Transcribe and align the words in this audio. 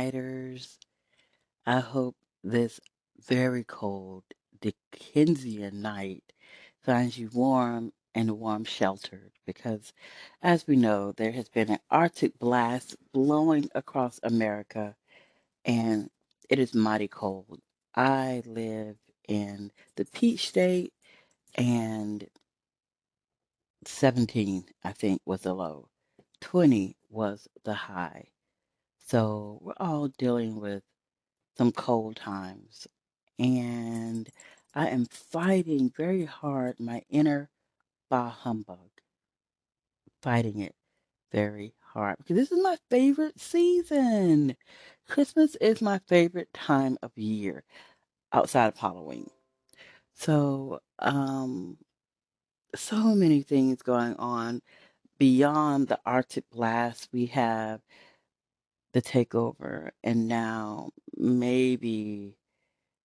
Nighters. 0.00 0.78
I 1.66 1.80
hope 1.80 2.16
this 2.42 2.80
very 3.18 3.64
cold 3.64 4.24
Dickensian 4.58 5.82
night 5.82 6.22
finds 6.82 7.18
you 7.18 7.28
warm 7.34 7.92
and 8.14 8.38
warm 8.38 8.64
sheltered 8.64 9.32
because, 9.44 9.92
as 10.40 10.66
we 10.66 10.74
know, 10.74 11.12
there 11.12 11.32
has 11.32 11.50
been 11.50 11.68
an 11.70 11.80
Arctic 11.90 12.38
blast 12.38 12.96
blowing 13.12 13.68
across 13.74 14.18
America 14.22 14.96
and 15.66 16.08
it 16.48 16.58
is 16.58 16.74
mighty 16.74 17.08
cold. 17.08 17.60
I 17.94 18.42
live 18.46 18.96
in 19.28 19.70
the 19.96 20.06
Peach 20.06 20.48
State 20.48 20.94
and 21.56 22.26
17, 23.84 24.64
I 24.82 24.92
think, 24.92 25.20
was 25.26 25.42
the 25.42 25.52
low. 25.52 25.90
20 26.40 26.96
was 27.10 27.48
the 27.64 27.74
high. 27.74 28.28
So 29.10 29.58
we're 29.62 29.74
all 29.78 30.06
dealing 30.08 30.60
with 30.60 30.84
some 31.58 31.72
cold 31.72 32.16
times. 32.16 32.88
And 33.38 34.30
I 34.74 34.88
am 34.88 35.06
fighting 35.06 35.90
very 35.90 36.24
hard 36.26 36.80
my 36.80 37.02
inner 37.10 37.50
bah 38.10 38.30
humbug, 38.30 38.90
fighting 40.22 40.60
it 40.60 40.74
very 41.32 41.74
hard 41.80 42.16
because 42.18 42.36
this 42.36 42.52
is 42.52 42.62
my 42.62 42.76
favorite 42.90 43.40
season. 43.40 44.56
Christmas 45.08 45.56
is 45.56 45.82
my 45.82 46.00
favorite 46.08 46.52
time 46.54 46.98
of 47.02 47.16
year 47.16 47.64
outside 48.32 48.68
of 48.68 48.78
Halloween. 48.78 49.30
So, 50.14 50.80
um, 51.00 51.78
so 52.74 53.14
many 53.14 53.42
things 53.42 53.82
going 53.82 54.16
on 54.16 54.62
beyond 55.18 55.88
the 55.88 56.00
Arctic 56.06 56.50
blast. 56.50 57.08
We 57.12 57.26
have 57.26 57.80
the 58.92 59.02
takeover, 59.02 59.90
and 60.04 60.28
now 60.28 60.90
maybe 61.16 62.36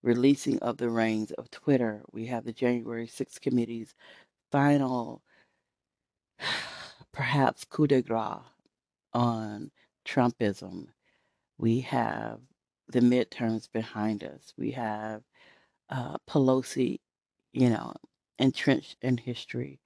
releasing 0.04 0.60
of 0.60 0.78
the 0.78 0.90
reins 0.90 1.32
of 1.32 1.50
Twitter. 1.52 2.04
We 2.12 2.26
have 2.28 2.46
the 2.46 2.54
January 2.54 3.08
6th 3.08 3.42
committee's 3.42 3.96
final, 4.52 5.22
perhaps 7.12 7.66
coup 7.66 7.88
de 7.88 8.02
grace 8.02 8.40
on 9.14 9.72
Trumpism. 10.06 10.88
We 11.58 11.82
have 11.82 12.40
the 12.90 13.00
midterms 13.00 13.72
behind 13.72 14.24
us. 14.24 14.54
We 14.58 14.72
have 14.72 15.24
uh, 15.90 16.18
Pelosi, 16.30 17.00
you 17.54 17.70
know, 17.70 17.94
entrenched 18.40 18.98
in 19.02 19.18
history. 19.18 19.80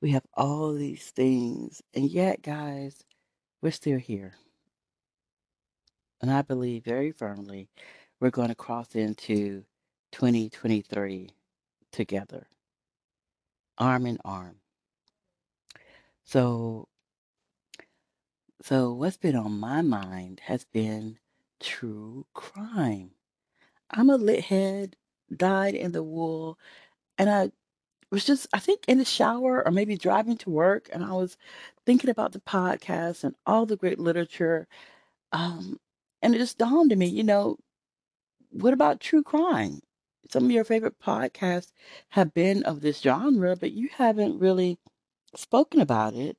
We 0.00 0.10
have 0.12 0.24
all 0.34 0.74
these 0.74 1.10
things. 1.10 1.80
And 1.94 2.10
yet, 2.10 2.42
guys, 2.42 3.04
we're 3.62 3.70
still 3.70 3.98
here. 3.98 4.34
And 6.22 6.30
I 6.30 6.42
believe 6.42 6.84
very 6.84 7.10
firmly 7.10 7.68
we're 8.20 8.30
going 8.30 8.48
to 8.48 8.54
cross 8.54 8.94
into 8.94 9.64
2023 10.12 11.30
together, 11.90 12.46
arm 13.76 14.06
in 14.06 14.18
arm. 14.24 14.56
So, 16.24 16.88
so 18.62 18.92
what's 18.92 19.16
been 19.16 19.34
on 19.36 19.58
my 19.58 19.82
mind 19.82 20.40
has 20.44 20.64
been 20.64 21.18
true 21.60 22.26
crime. 22.34 23.10
I'm 23.90 24.10
a 24.10 24.16
lit 24.16 24.44
head, 24.44 24.96
dyed 25.36 25.74
in 25.74 25.92
the 25.92 26.02
wool, 26.04 26.58
and 27.18 27.30
I 27.30 27.50
was 28.10 28.24
just, 28.24 28.46
I 28.52 28.60
think, 28.60 28.84
in 28.88 28.98
the 28.98 29.04
shower 29.04 29.64
or 29.66 29.72
maybe 29.72 29.96
driving 29.96 30.38
to 30.38 30.50
work, 30.50 30.88
and 30.92 31.04
I 31.04 31.12
was 31.12 31.36
thinking 31.86 32.10
about 32.10 32.32
the 32.32 32.40
podcast 32.40 33.24
and 33.24 33.34
all 33.46 33.66
the 33.66 33.76
great 33.76 33.98
literature. 33.98 34.68
Um, 35.32 35.78
and 36.22 36.34
it 36.34 36.38
just 36.38 36.58
dawned 36.58 36.92
on 36.92 36.98
me, 36.98 37.06
you 37.06 37.24
know, 37.24 37.58
what 38.50 38.72
about 38.74 39.00
true 39.00 39.22
crime? 39.22 39.80
Some 40.30 40.44
of 40.44 40.50
your 40.50 40.64
favorite 40.64 40.98
podcasts 41.00 41.72
have 42.10 42.34
been 42.34 42.62
of 42.64 42.80
this 42.80 43.00
genre, 43.00 43.56
but 43.56 43.72
you 43.72 43.88
haven't 43.92 44.38
really 44.38 44.78
spoken 45.36 45.80
about 45.80 46.14
it 46.14 46.36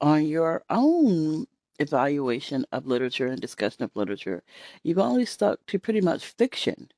on 0.00 0.26
your 0.26 0.64
own 0.70 1.46
evaluation 1.78 2.66
of 2.72 2.86
literature 2.86 3.26
and 3.26 3.40
discussion 3.40 3.84
of 3.84 3.96
literature. 3.96 4.42
You've 4.82 4.98
only 4.98 5.24
stuck 5.26 5.64
to 5.66 5.78
pretty 5.78 6.00
much 6.00 6.26
fiction 6.26 6.90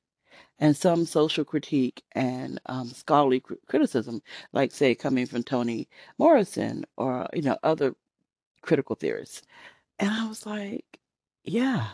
and 0.59 0.75
some 0.77 1.05
social 1.05 1.45
critique 1.45 2.03
and 2.13 2.59
um, 2.67 2.89
scholarly 2.89 3.39
cr- 3.41 3.55
criticism, 3.67 4.21
like 4.53 4.71
say 4.71 4.95
coming 4.95 5.25
from 5.25 5.43
Toni 5.43 5.89
Morrison 6.17 6.85
or 6.97 7.27
you 7.33 7.41
know 7.43 7.57
other 7.63 7.95
critical 8.61 8.95
theorists. 8.95 9.43
And 9.99 10.09
I 10.11 10.27
was 10.27 10.45
like, 10.45 10.99
yeah, 11.43 11.89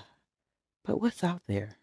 but 0.86 1.02
what's 1.02 1.24
out 1.24 1.42
there? 1.48 1.78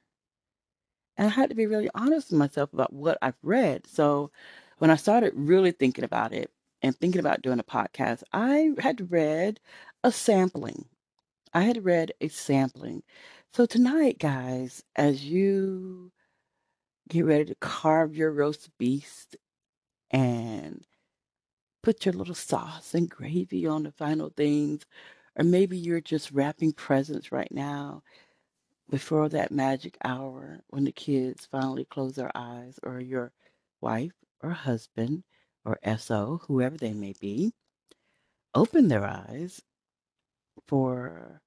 And 1.17 1.29
I 1.29 1.31
had 1.31 1.49
to 1.51 1.57
be 1.57 1.67
really 1.67 1.91
honest 1.95 2.31
with 2.31 2.39
myself 2.39 2.73
about 2.73 2.93
what 2.93 3.19
I've 3.23 3.39
read. 3.43 3.87
So 3.87 4.31
when 4.79 4.91
I 4.91 4.97
started 4.97 5.33
really 5.35 5.73
thinking 5.73 6.05
about 6.05 6.33
it 6.33 6.51
and 6.83 6.95
thinking 6.97 7.21
about 7.21 7.43
doing 7.43 7.59
a 7.59 7.65
podcast, 7.65 8.23
I 8.33 8.73
had 8.79 9.11
read 9.11 9.61
a 10.05 10.13
sampling. 10.13 10.87
I 11.55 11.63
had 11.63 11.85
read 11.85 12.13
a 12.21 12.29
sampling. 12.29 13.03
So 13.55 13.65
tonight, 13.65 14.19
guys, 14.19 14.83
as 14.95 15.25
you 15.25 16.13
get 17.09 17.25
ready 17.25 17.47
to 17.47 17.55
carve 17.57 18.15
your 18.15 18.33
roast 18.33 18.69
beast 18.79 19.37
and 20.11 20.85
put 21.83 22.05
your 22.05 22.13
little 22.13 22.35
sauce 22.35 22.95
and 22.95 23.09
gravy 23.09 23.67
on 23.67 23.85
the 23.85 23.93
final 23.93 24.31
things, 24.37 24.85
or 25.37 25.45
maybe 25.45 25.79
you're 25.79 26.01
just 26.01 26.33
wrapping 26.33 26.73
presents 26.73 27.33
right 27.33 27.51
now 27.51 28.03
before 28.89 29.29
that 29.29 29.51
magic 29.53 29.97
hour 30.05 30.61
when 30.69 30.85
the 30.85 30.93
kids 30.93 31.47
finally 31.51 31.85
close 31.85 32.15
their 32.15 32.31
eyes, 32.35 32.79
or 32.83 33.01
your 33.01 33.33
wife 33.81 34.13
or 34.43 34.51
husband 34.51 35.25
or 35.65 35.79
SO, 35.99 36.41
whoever 36.47 36.77
they 36.77 36.93
may 36.93 37.15
be, 37.21 37.53
open 38.55 38.89
their 38.89 39.05
eyes 39.05 39.61
for 40.69 41.41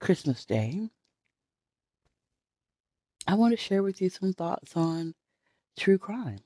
Christmas 0.00 0.44
Day, 0.44 0.90
I 3.26 3.34
want 3.34 3.52
to 3.52 3.56
share 3.56 3.82
with 3.82 4.02
you 4.02 4.10
some 4.10 4.32
thoughts 4.32 4.76
on 4.76 5.14
true 5.78 5.98
crime 5.98 6.40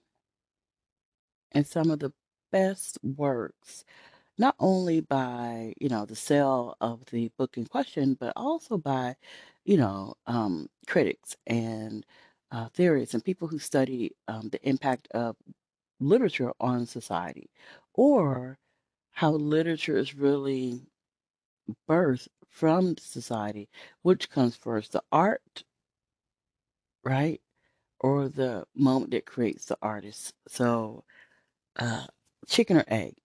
and 1.53 1.67
some 1.67 1.91
of 1.91 1.99
the 1.99 2.13
best 2.53 2.99
works, 3.03 3.85
not 4.39 4.55
only 4.61 5.01
by, 5.01 5.75
you 5.81 5.89
know, 5.89 6.07
the 6.07 6.15
sale 6.17 6.77
of 6.81 7.05
the 7.07 7.31
book 7.37 7.57
in 7.57 7.67
question, 7.67 8.17
but 8.19 8.33
also 8.37 8.79
by, 8.79 9.17
you 9.69 9.79
know, 9.79 10.15
um, 10.27 10.69
critics 10.89 11.37
and 11.47 12.07
uh, 12.53 12.69
theorists 12.75 13.15
and 13.15 13.25
people 13.25 13.49
who 13.49 13.61
study 13.61 14.13
um, 14.29 14.51
the 14.51 14.69
impact 14.69 15.09
of 15.13 15.37
literature 16.01 16.53
on 16.61 16.87
society 16.87 17.51
or 17.95 18.59
how 19.13 19.33
literature 19.33 19.99
is 19.99 20.15
really 20.17 20.83
birthed 21.89 22.29
from 22.51 22.97
society. 22.99 23.69
Which 24.03 24.31
comes 24.31 24.55
first, 24.55 24.93
the 24.93 25.03
art, 25.11 25.65
right? 27.05 27.41
Or 28.01 28.29
the 28.29 28.67
moment 28.77 29.13
that 29.13 29.27
creates 29.27 29.67
the 29.67 29.79
artist. 29.83 30.35
So, 30.49 31.05
uh, 31.79 32.07
chicken 32.49 32.79
or 32.79 32.85
egg? 32.89 33.17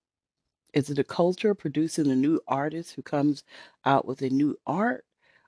Is 0.73 0.89
it 0.89 0.99
a 0.99 1.03
culture 1.05 1.55
producing 1.55 2.11
a 2.11 2.15
new 2.15 2.41
artist 2.47 2.93
who 2.95 3.03
comes 3.03 3.43
out 3.85 4.05
with 4.07 4.21
a 4.23 4.29
new 4.29 4.57
art? 4.67 5.05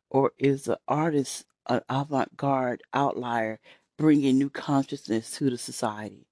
Or 0.09 0.33
is 0.39 0.63
the 0.65 0.79
artist 0.87 1.45
an 1.67 1.81
avant 1.89 2.37
garde 2.37 2.83
outlier 2.93 3.59
bringing 3.97 4.37
new 4.37 4.49
consciousness 4.49 5.31
to 5.37 5.49
the 5.49 5.57
society? 5.57 6.27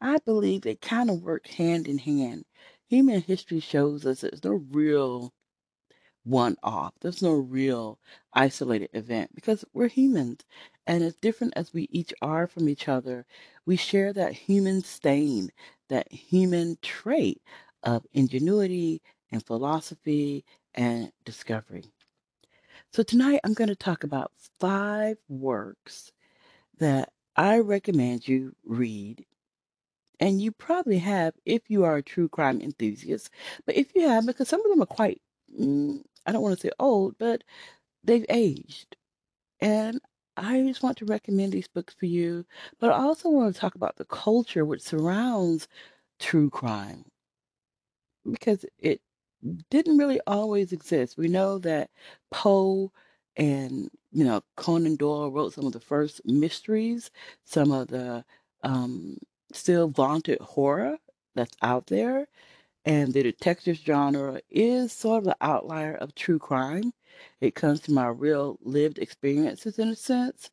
I 0.00 0.18
believe 0.18 0.62
they 0.62 0.76
kind 0.76 1.10
of 1.10 1.22
work 1.22 1.46
hand 1.48 1.88
in 1.88 1.98
hand. 1.98 2.44
Human 2.88 3.22
history 3.22 3.60
shows 3.60 4.06
us 4.06 4.20
there's 4.22 4.44
no 4.44 4.64
real 4.70 5.32
one 6.24 6.56
off, 6.62 6.94
there's 7.00 7.22
no 7.22 7.32
real 7.32 7.98
isolated 8.34 8.90
event 8.94 9.34
because 9.34 9.64
we're 9.72 9.88
humans. 9.88 10.40
And 10.86 11.02
as 11.02 11.16
different 11.16 11.54
as 11.56 11.72
we 11.72 11.88
each 11.90 12.12
are 12.22 12.46
from 12.46 12.68
each 12.68 12.88
other, 12.88 13.26
we 13.66 13.76
share 13.76 14.12
that 14.14 14.32
human 14.34 14.82
stain, 14.82 15.50
that 15.88 16.12
human 16.12 16.78
trait 16.82 17.42
of 17.82 18.06
ingenuity 18.12 19.02
and 19.32 19.44
philosophy 19.44 20.44
and 20.74 21.12
discovery. 21.24 21.92
So 22.92 23.02
tonight 23.02 23.40
I'm 23.44 23.54
going 23.54 23.68
to 23.68 23.76
talk 23.76 24.04
about 24.04 24.32
five 24.60 25.16
works 25.28 26.12
that 26.78 27.12
I 27.36 27.58
recommend 27.60 28.28
you 28.28 28.54
read 28.64 29.26
and 30.20 30.40
you 30.40 30.52
probably 30.52 30.98
have 30.98 31.34
if 31.46 31.70
you 31.70 31.84
are 31.84 31.96
a 31.96 32.02
true 32.02 32.28
crime 32.28 32.60
enthusiast. 32.60 33.30
But 33.66 33.76
if 33.76 33.94
you 33.94 34.08
have, 34.08 34.26
because 34.26 34.48
some 34.48 34.64
of 34.64 34.70
them 34.70 34.82
are 34.82 34.86
quite, 34.86 35.20
mm, 35.58 36.02
I 36.26 36.32
don't 36.32 36.42
want 36.42 36.56
to 36.58 36.68
say 36.68 36.72
old, 36.80 37.16
but 37.18 37.44
they've 38.04 38.26
aged. 38.30 38.96
And 39.60 40.00
I 40.36 40.62
just 40.62 40.82
want 40.82 40.98
to 40.98 41.06
recommend 41.06 41.52
these 41.52 41.68
books 41.68 41.94
for 41.94 42.06
you. 42.06 42.46
But 42.80 42.92
I 42.92 42.98
also 42.98 43.30
want 43.30 43.54
to 43.54 43.60
talk 43.60 43.76
about 43.76 43.96
the 43.96 44.06
culture 44.06 44.64
which 44.64 44.82
surrounds 44.82 45.68
true 46.20 46.50
crime 46.50 47.04
because 48.30 48.64
it 48.78 49.00
didn't 49.70 49.98
really 49.98 50.20
always 50.26 50.72
exist. 50.72 51.16
We 51.16 51.28
know 51.28 51.58
that 51.60 51.90
Poe 52.30 52.92
and 53.36 53.90
you 54.12 54.24
know 54.24 54.42
Conan 54.56 54.96
Doyle 54.96 55.30
wrote 55.30 55.54
some 55.54 55.66
of 55.66 55.72
the 55.72 55.80
first 55.80 56.20
mysteries, 56.24 57.10
some 57.44 57.72
of 57.72 57.88
the 57.88 58.24
um, 58.62 59.18
still 59.52 59.88
vaunted 59.88 60.40
horror 60.40 60.98
that's 61.34 61.56
out 61.62 61.86
there, 61.88 62.28
and 62.86 63.12
the 63.12 63.22
detective 63.24 63.76
genre 63.78 64.40
is 64.50 64.92
sort 64.92 65.20
of 65.20 65.24
the 65.26 65.36
outlier 65.42 65.94
of 65.96 66.14
true 66.14 66.38
crime. 66.40 66.92
It 67.40 67.54
comes 67.56 67.80
from 67.80 67.98
our 67.98 68.14
real 68.14 68.58
lived 68.62 68.98
experiences 68.98 69.78
in 69.78 69.88
a 69.90 69.96
sense, 69.96 70.50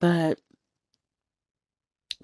but 0.00 0.40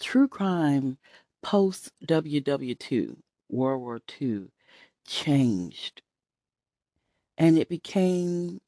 true 0.01 0.27
crime 0.29 0.99
post 1.43 1.93
WW2 2.07 3.17
World 3.49 3.81
War 3.81 4.01
II 4.21 4.49
changed, 5.09 6.03
and 7.39 7.59
it 7.59 7.69
became 7.69 8.61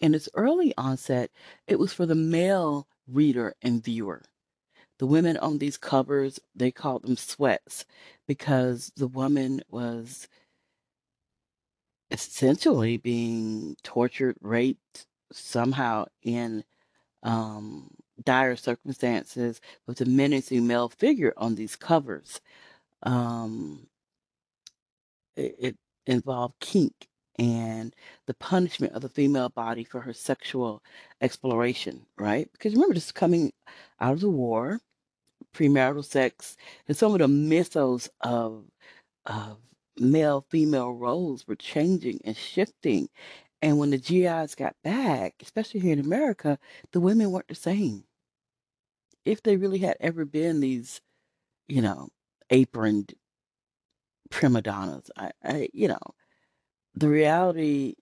in 0.00 0.14
its 0.14 0.28
early 0.34 0.74
onset, 0.76 1.30
it 1.66 1.78
was 1.78 1.92
for 1.92 2.06
the 2.06 2.14
male 2.14 2.86
reader 3.06 3.54
and 3.62 3.82
viewer. 3.82 4.22
The 4.98 5.06
women 5.06 5.36
on 5.36 5.58
these 5.58 5.76
covers, 5.76 6.40
they 6.54 6.70
called 6.70 7.02
them 7.04 7.16
sweats 7.16 7.84
because 8.26 8.92
the 8.96 9.06
woman 9.06 9.62
was 9.70 10.28
essentially 12.10 12.96
being 12.96 13.76
tortured, 13.82 14.36
raped, 14.40 15.06
somehow 15.32 16.06
in 16.22 16.64
um, 17.22 17.90
dire 18.24 18.56
circumstances 18.56 19.60
with 19.86 20.00
a 20.00 20.04
menacing 20.06 20.66
male 20.66 20.88
figure 20.88 21.34
on 21.36 21.54
these 21.54 21.76
covers. 21.76 22.40
Um, 23.02 23.88
it, 25.38 25.56
it 25.58 25.76
involved 26.06 26.54
kink 26.60 27.08
and 27.38 27.94
the 28.26 28.34
punishment 28.34 28.92
of 28.94 29.02
the 29.02 29.08
female 29.08 29.48
body 29.48 29.84
for 29.84 30.00
her 30.00 30.12
sexual 30.12 30.82
exploration, 31.20 32.04
right? 32.18 32.50
Because 32.52 32.74
remember, 32.74 32.94
this 32.94 33.06
is 33.06 33.12
coming 33.12 33.52
out 34.00 34.14
of 34.14 34.20
the 34.20 34.28
war, 34.28 34.80
premarital 35.54 36.04
sex, 36.04 36.56
and 36.88 36.96
some 36.96 37.12
of 37.12 37.20
the 37.20 37.28
mythos 37.28 38.08
of 38.20 38.64
of 39.26 39.58
male 39.98 40.44
female 40.50 40.92
roles 40.92 41.46
were 41.46 41.56
changing 41.56 42.20
and 42.24 42.36
shifting. 42.36 43.08
And 43.62 43.78
when 43.78 43.90
the 43.90 43.98
GIs 43.98 44.54
got 44.54 44.76
back, 44.84 45.34
especially 45.42 45.80
here 45.80 45.92
in 45.92 46.00
America, 46.00 46.58
the 46.92 47.00
women 47.00 47.30
weren't 47.30 47.48
the 47.48 47.54
same. 47.54 48.04
If 49.24 49.42
they 49.42 49.56
really 49.56 49.78
had 49.78 49.96
ever 50.00 50.24
been 50.24 50.60
these, 50.60 51.00
you 51.68 51.82
know, 51.82 52.08
aproned 52.50 53.14
prima 54.38 54.62
donnas, 54.62 55.10
I, 55.16 55.32
I 55.42 55.68
you 55.72 55.88
know, 55.88 55.98
the 56.94 57.08
reality 57.08 57.94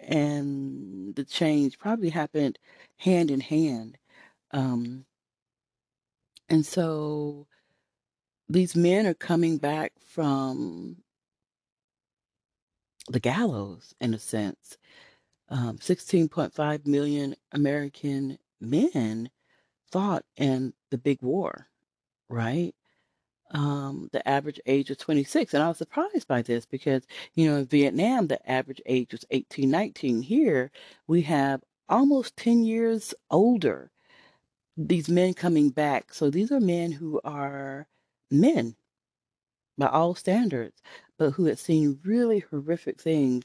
and 0.00 1.14
the 1.14 1.24
change 1.24 1.78
probably 1.78 2.08
happened 2.08 2.58
hand 2.96 3.30
in 3.30 3.38
hand. 3.38 3.96
Um, 4.50 5.04
and 6.48 6.66
so 6.66 7.46
these 8.48 8.74
men 8.74 9.06
are 9.06 9.14
coming 9.14 9.56
back 9.56 9.92
from 10.04 10.96
the 13.08 13.20
gallows, 13.20 13.94
in 14.00 14.14
a 14.14 14.18
sense. 14.18 14.76
Um, 15.48 15.78
16.5 15.78 16.88
million 16.88 17.36
American 17.52 18.36
men 18.60 19.30
fought 19.92 20.24
in 20.36 20.72
the 20.90 20.98
big 20.98 21.22
war, 21.22 21.68
right? 22.28 22.74
Um, 23.52 24.08
the 24.12 24.26
average 24.28 24.60
age 24.66 24.88
was 24.88 24.98
26. 24.98 25.54
And 25.54 25.62
I 25.62 25.68
was 25.68 25.78
surprised 25.78 26.28
by 26.28 26.42
this 26.42 26.66
because, 26.66 27.06
you 27.34 27.48
know, 27.48 27.56
in 27.58 27.66
Vietnam, 27.66 28.26
the 28.26 28.50
average 28.50 28.80
age 28.86 29.12
was 29.12 29.24
18, 29.30 29.70
19. 29.70 30.22
Here, 30.22 30.70
we 31.06 31.22
have 31.22 31.62
almost 31.88 32.36
10 32.36 32.64
years 32.64 33.14
older, 33.30 33.90
these 34.76 35.08
men 35.08 35.34
coming 35.34 35.70
back. 35.70 36.14
So 36.14 36.30
these 36.30 36.50
are 36.52 36.60
men 36.60 36.92
who 36.92 37.20
are 37.24 37.86
men 38.30 38.76
by 39.78 39.86
all 39.88 40.14
standards, 40.14 40.82
but 41.18 41.30
who 41.32 41.46
had 41.46 41.58
seen 41.58 42.00
really 42.04 42.40
horrific 42.40 43.00
things. 43.00 43.44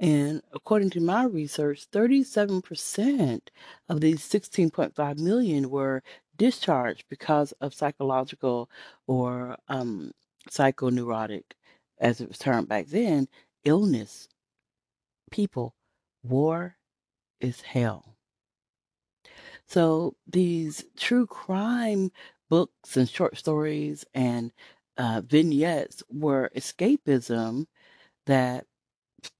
And 0.00 0.42
according 0.52 0.90
to 0.90 1.00
my 1.00 1.24
research, 1.24 1.88
37% 1.90 3.40
of 3.88 4.00
these 4.00 4.20
16.5 4.20 5.18
million 5.18 5.70
were 5.70 6.02
discharged 6.38 7.04
because 7.08 7.52
of 7.60 7.74
psychological 7.74 8.70
or 9.06 9.56
um, 9.68 10.12
psychoneurotic, 10.48 11.44
as 11.98 12.20
it 12.20 12.28
was 12.28 12.38
termed 12.38 12.68
back 12.68 12.86
then, 12.86 13.28
illness. 13.64 14.28
People, 15.30 15.74
war 16.22 16.76
is 17.40 17.60
hell. 17.60 18.16
So 19.66 20.16
these 20.26 20.84
true 20.96 21.26
crime 21.26 22.10
books 22.48 22.96
and 22.96 23.08
short 23.08 23.36
stories 23.36 24.04
and 24.14 24.52
uh, 24.96 25.20
vignettes 25.24 26.02
were 26.08 26.50
escapism 26.56 27.66
that 28.26 28.66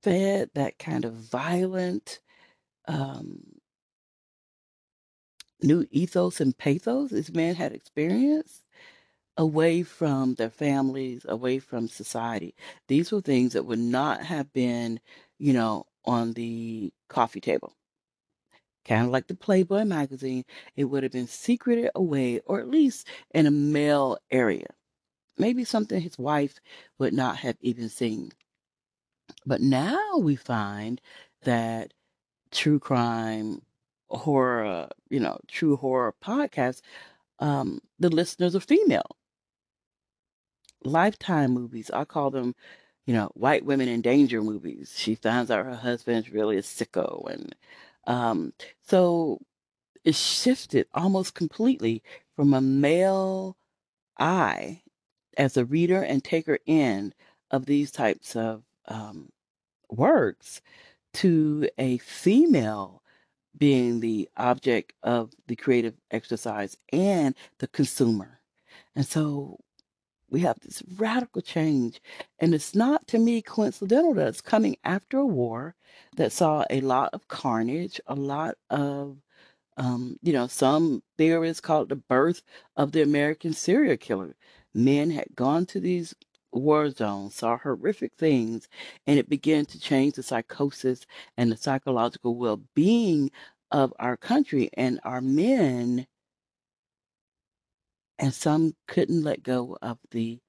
fed 0.02 0.50
that 0.54 0.78
kind 0.78 1.04
of 1.04 1.14
violent 1.14 2.20
um, 2.86 3.57
new 5.62 5.86
ethos 5.90 6.40
and 6.40 6.56
pathos 6.56 7.10
these 7.10 7.32
men 7.32 7.54
had 7.54 7.72
experienced 7.72 8.62
away 9.38 9.82
from 9.84 10.34
their 10.34 10.50
families, 10.50 11.24
away 11.28 11.58
from 11.60 11.88
society. 11.88 12.54
These 12.88 13.12
were 13.12 13.22
things 13.22 13.54
that 13.54 13.64
would 13.66 13.78
not 13.80 14.22
have 14.24 14.52
been, 14.52 15.00
you 15.38 15.52
know, 15.54 15.86
on 16.04 16.34
the 16.34 16.92
coffee 17.08 17.40
table. 17.40 17.74
Kind 18.84 19.04
of 19.04 19.12
like 19.12 19.28
the 19.28 19.36
Playboy 19.36 19.84
magazine, 19.84 20.44
it 20.74 20.86
would 20.86 21.04
have 21.04 21.12
been 21.12 21.28
secreted 21.28 21.90
away, 21.94 22.40
or 22.40 22.58
at 22.58 22.68
least 22.68 23.06
in 23.32 23.46
a 23.46 23.52
male 23.52 24.18
area. 24.32 24.66
Maybe 25.38 25.64
something 25.64 26.00
his 26.00 26.18
wife 26.18 26.60
would 26.98 27.14
not 27.14 27.38
have 27.38 27.58
even 27.60 27.88
seen. 27.90 28.32
But 29.44 29.60
now 29.60 30.18
we 30.18 30.36
find 30.36 31.00
that 31.42 31.92
true 32.52 32.80
crime, 32.80 33.62
horror, 34.10 34.88
you 35.10 35.20
know, 35.20 35.38
true 35.48 35.76
horror 35.76 36.14
podcasts, 36.22 36.80
um, 37.38 37.80
the 37.98 38.08
listeners 38.08 38.54
are 38.54 38.60
female. 38.60 39.16
Lifetime 40.84 41.52
movies, 41.52 41.90
I 41.92 42.04
call 42.04 42.30
them, 42.30 42.54
you 43.06 43.14
know, 43.14 43.30
white 43.34 43.64
women 43.64 43.88
in 43.88 44.00
danger 44.00 44.42
movies. 44.42 44.94
She 44.96 45.14
finds 45.14 45.50
out 45.50 45.64
her 45.64 45.74
husband's 45.74 46.30
really 46.30 46.56
a 46.56 46.62
sicko. 46.62 47.28
And 47.30 47.54
um, 48.06 48.52
so 48.82 49.40
it 50.04 50.14
shifted 50.14 50.86
almost 50.94 51.34
completely 51.34 52.02
from 52.36 52.54
a 52.54 52.60
male 52.60 53.56
eye 54.18 54.82
as 55.36 55.56
a 55.56 55.64
reader 55.64 56.02
and 56.02 56.22
taker 56.22 56.58
in 56.66 57.12
of 57.50 57.66
these 57.66 57.90
types 57.90 58.36
of 58.36 58.62
um, 58.86 59.30
works 59.90 60.60
to 61.14 61.68
a 61.78 61.98
female 61.98 62.97
being 63.58 64.00
the 64.00 64.28
object 64.36 64.92
of 65.02 65.32
the 65.46 65.56
creative 65.56 65.94
exercise 66.10 66.76
and 66.92 67.34
the 67.58 67.68
consumer. 67.68 68.40
And 68.94 69.06
so 69.06 69.58
we 70.30 70.40
have 70.40 70.58
this 70.60 70.82
radical 70.96 71.42
change. 71.42 72.00
And 72.38 72.54
it's 72.54 72.74
not 72.74 73.06
to 73.08 73.18
me 73.18 73.42
coincidental 73.42 74.14
that 74.14 74.28
it's 74.28 74.40
coming 74.40 74.76
after 74.84 75.18
a 75.18 75.26
war 75.26 75.74
that 76.16 76.32
saw 76.32 76.64
a 76.70 76.80
lot 76.80 77.10
of 77.12 77.28
carnage, 77.28 78.00
a 78.06 78.14
lot 78.14 78.56
of, 78.70 79.18
um, 79.76 80.18
you 80.22 80.32
know, 80.32 80.46
some 80.46 81.02
theorists 81.16 81.60
call 81.60 81.82
it 81.82 81.88
the 81.88 81.96
birth 81.96 82.42
of 82.76 82.92
the 82.92 83.02
American 83.02 83.52
serial 83.52 83.96
killer. 83.96 84.36
Men 84.74 85.10
had 85.10 85.34
gone 85.34 85.66
to 85.66 85.80
these 85.80 86.14
war 86.52 86.90
zones, 86.90 87.34
saw 87.34 87.58
horrific 87.58 88.12
things, 88.18 88.68
and 89.06 89.18
it 89.18 89.28
began 89.28 89.66
to 89.66 89.80
change 89.80 90.14
the 90.14 90.22
psychosis 90.22 91.06
and 91.36 91.52
the 91.52 91.56
psychological 91.56 92.36
well 92.36 92.60
being 92.74 93.30
of 93.70 93.92
our 93.98 94.16
country 94.16 94.70
and 94.74 95.00
our 95.04 95.20
men. 95.20 96.06
And 98.18 98.34
some 98.34 98.74
couldn't 98.86 99.22
let 99.22 99.42
go 99.42 99.78
of 99.82 99.98
the 100.10 100.40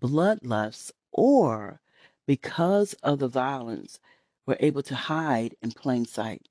bloodlust 0.00 0.90
or 1.12 1.80
because 2.26 2.94
of 3.02 3.18
the 3.18 3.28
violence 3.28 3.98
were 4.46 4.56
able 4.60 4.82
to 4.82 4.94
hide 4.94 5.54
in 5.62 5.72
plain 5.72 6.04
sight. 6.04 6.48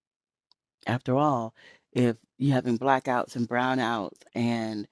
After 0.87 1.15
all, 1.15 1.53
if 1.93 2.17
you're 2.37 2.55
having 2.55 2.77
blackouts 2.79 3.35
and 3.35 3.47
brownouts 3.47 4.21
and 4.33 4.87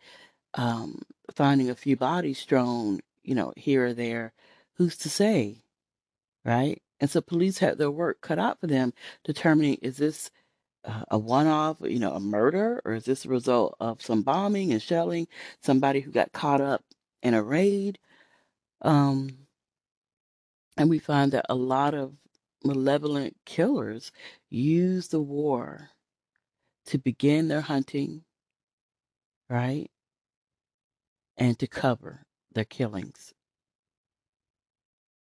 um, 0.53 1.01
finding 1.35 1.69
a 1.69 1.75
few 1.75 1.97
bodies 1.97 2.39
strewn, 2.39 2.99
you 3.23 3.35
know, 3.35 3.53
here 3.57 3.87
or 3.87 3.93
there, 3.93 4.33
who's 4.75 4.97
to 4.97 5.09
say, 5.09 5.63
right? 6.45 6.81
And 6.99 7.09
so 7.09 7.21
police 7.21 7.57
had 7.57 7.77
their 7.77 7.91
work 7.91 8.21
cut 8.21 8.39
out 8.39 8.59
for 8.59 8.67
them, 8.67 8.93
determining 9.23 9.75
is 9.75 9.97
this 9.97 10.31
a 11.09 11.17
one-off, 11.17 11.77
you 11.81 11.99
know, 11.99 12.13
a 12.13 12.19
murder, 12.19 12.81
or 12.85 12.93
is 12.93 13.05
this 13.05 13.25
a 13.25 13.29
result 13.29 13.75
of 13.79 14.01
some 14.01 14.23
bombing 14.23 14.71
and 14.71 14.81
shelling, 14.81 15.27
somebody 15.61 15.99
who 15.99 16.11
got 16.11 16.31
caught 16.31 16.61
up 16.61 16.83
in 17.21 17.33
a 17.33 17.43
raid? 17.43 17.99
Um, 18.81 19.29
and 20.77 20.89
we 20.89 20.99
find 20.99 21.31
that 21.33 21.45
a 21.49 21.55
lot 21.55 21.93
of 21.93 22.13
malevolent 22.63 23.35
killers 23.45 24.11
use 24.49 25.07
the 25.07 25.21
war 25.21 25.89
to 26.87 26.97
begin 26.97 27.47
their 27.47 27.61
hunting, 27.61 28.23
right? 29.49 29.89
And 31.37 31.57
to 31.59 31.67
cover 31.67 32.25
their 32.53 32.65
killings. 32.65 33.33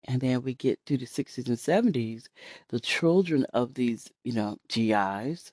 And 0.04 0.20
then 0.20 0.42
we 0.42 0.54
get 0.54 0.84
to 0.86 0.96
the 0.96 1.06
60s 1.06 1.46
and 1.46 1.94
70s, 1.94 2.28
the 2.68 2.80
children 2.80 3.44
of 3.52 3.74
these, 3.74 4.10
you 4.24 4.32
know, 4.32 4.58
GIs, 4.68 5.52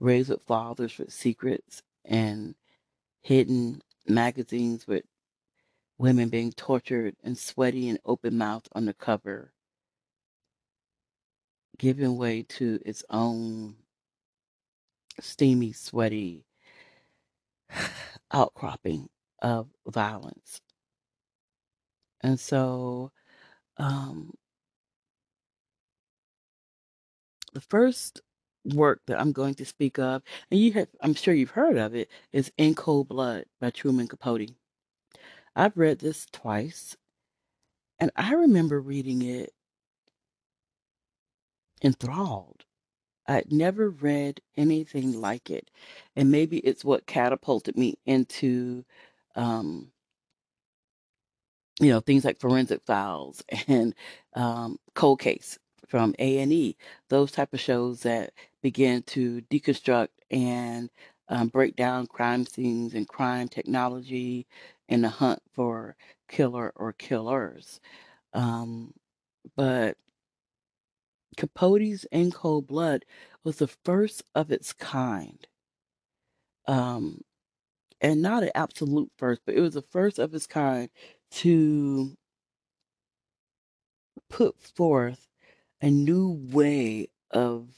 raised 0.00 0.30
with 0.30 0.42
fathers 0.42 0.96
with 0.98 1.12
secrets 1.12 1.82
and 2.04 2.54
hidden 3.20 3.82
magazines 4.06 4.86
with 4.86 5.04
women 5.98 6.28
being 6.28 6.52
tortured 6.52 7.16
and 7.22 7.36
sweaty 7.36 7.88
and 7.88 7.98
open 8.04 8.38
mouthed 8.38 8.68
on 8.72 8.86
the 8.86 8.94
cover, 8.94 9.52
giving 11.78 12.16
way 12.16 12.42
to 12.42 12.80
its 12.86 13.04
own 13.10 13.76
steamy, 15.20 15.72
sweaty 15.72 16.44
outcropping 18.32 19.08
of 19.42 19.68
violence. 19.86 20.60
And 22.20 22.38
so 22.38 23.12
um, 23.76 24.32
the 27.52 27.60
first 27.60 28.20
work 28.64 29.00
that 29.06 29.20
I'm 29.20 29.32
going 29.32 29.54
to 29.54 29.64
speak 29.64 29.98
of, 29.98 30.22
and 30.50 30.60
you 30.60 30.72
have, 30.72 30.88
I'm 31.00 31.14
sure 31.14 31.34
you've 31.34 31.50
heard 31.50 31.76
of 31.78 31.94
it, 31.94 32.08
is 32.32 32.52
In 32.58 32.74
Cold 32.74 33.08
Blood 33.08 33.44
by 33.60 33.70
Truman 33.70 34.08
Capote. 34.08 34.50
I've 35.56 35.76
read 35.76 35.98
this 35.98 36.26
twice, 36.32 36.96
and 37.98 38.10
I 38.16 38.34
remember 38.34 38.80
reading 38.80 39.22
it 39.22 39.52
enthralled. 41.82 42.64
I'd 43.26 43.52
never 43.52 43.90
read 43.90 44.40
anything 44.56 45.20
like 45.20 45.50
it, 45.50 45.70
and 46.16 46.30
maybe 46.30 46.58
it's 46.58 46.84
what 46.84 47.06
catapulted 47.06 47.76
me 47.76 47.98
into 48.06 48.84
um, 49.34 49.92
you 51.80 51.90
know 51.90 52.00
things 52.00 52.24
like 52.24 52.38
forensic 52.40 52.82
files 52.84 53.42
and 53.68 53.94
um, 54.34 54.78
cold 54.94 55.20
case 55.20 55.58
from 55.88 56.14
a&e 56.18 56.76
those 57.08 57.32
type 57.32 57.52
of 57.54 57.60
shows 57.60 58.02
that 58.02 58.32
begin 58.62 59.02
to 59.04 59.40
deconstruct 59.50 60.08
and 60.30 60.90
um, 61.28 61.48
break 61.48 61.76
down 61.76 62.06
crime 62.06 62.44
scenes 62.46 62.94
and 62.94 63.08
crime 63.08 63.48
technology 63.48 64.46
in 64.88 65.02
the 65.02 65.08
hunt 65.08 65.40
for 65.52 65.94
killer 66.28 66.72
or 66.76 66.92
killers. 66.94 67.80
Um, 68.34 68.94
but 69.56 69.96
capote's 71.38 72.04
in 72.12 72.30
cold 72.30 72.66
blood 72.66 73.06
was 73.42 73.56
the 73.56 73.66
first 73.66 74.22
of 74.34 74.50
its 74.52 74.74
kind. 74.74 75.46
Um, 76.66 77.22
and 78.00 78.22
not 78.22 78.42
an 78.44 78.50
absolute 78.54 79.10
first 79.18 79.42
but 79.46 79.54
it 79.56 79.60
was 79.60 79.74
the 79.74 79.82
first 79.82 80.18
of 80.18 80.34
its 80.34 80.46
kind 80.46 80.90
to 81.30 82.16
put 84.28 84.60
forth 84.60 85.28
a 85.80 85.90
new 85.90 86.40
way 86.52 87.08
of 87.30 87.68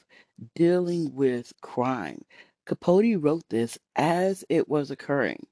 dealing 0.55 1.13
with 1.15 1.53
crime. 1.61 2.23
Capote 2.65 3.21
wrote 3.21 3.43
this 3.49 3.77
as 3.95 4.43
it 4.49 4.69
was 4.69 4.91
occurring. 4.91 5.45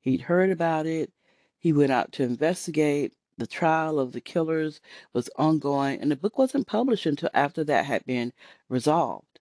He'd 0.00 0.22
heard 0.22 0.50
about 0.50 0.86
it. 0.86 1.12
He 1.58 1.72
went 1.72 1.92
out 1.92 2.12
to 2.12 2.22
investigate. 2.22 3.14
The 3.38 3.46
trial 3.46 3.98
of 3.98 4.12
the 4.12 4.20
killers 4.20 4.80
was 5.12 5.28
ongoing, 5.36 6.00
and 6.00 6.10
the 6.10 6.16
book 6.16 6.38
wasn't 6.38 6.66
published 6.68 7.06
until 7.06 7.30
after 7.34 7.64
that 7.64 7.84
had 7.84 8.04
been 8.06 8.32
resolved. 8.68 9.40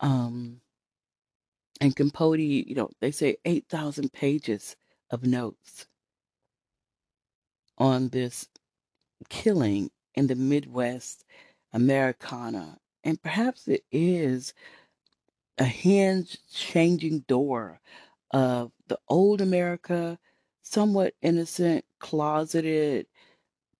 Um, 0.00 0.60
and 1.80 1.96
Capote, 1.96 2.38
you 2.38 2.74
know, 2.74 2.90
they 3.00 3.10
say 3.10 3.36
8,000 3.44 4.12
pages 4.12 4.76
of 5.10 5.24
notes 5.24 5.86
on 7.80 8.10
this 8.10 8.46
killing 9.30 9.90
in 10.14 10.26
the 10.26 10.36
Midwest 10.36 11.24
Americana. 11.72 12.78
And 13.02 13.20
perhaps 13.20 13.66
it 13.66 13.84
is 13.90 14.52
a 15.58 15.64
hinge 15.64 16.38
changing 16.52 17.20
door 17.20 17.80
of 18.32 18.72
the 18.88 18.98
old 19.08 19.40
America, 19.40 20.18
somewhat 20.62 21.14
innocent, 21.22 21.84
closeted, 21.98 23.06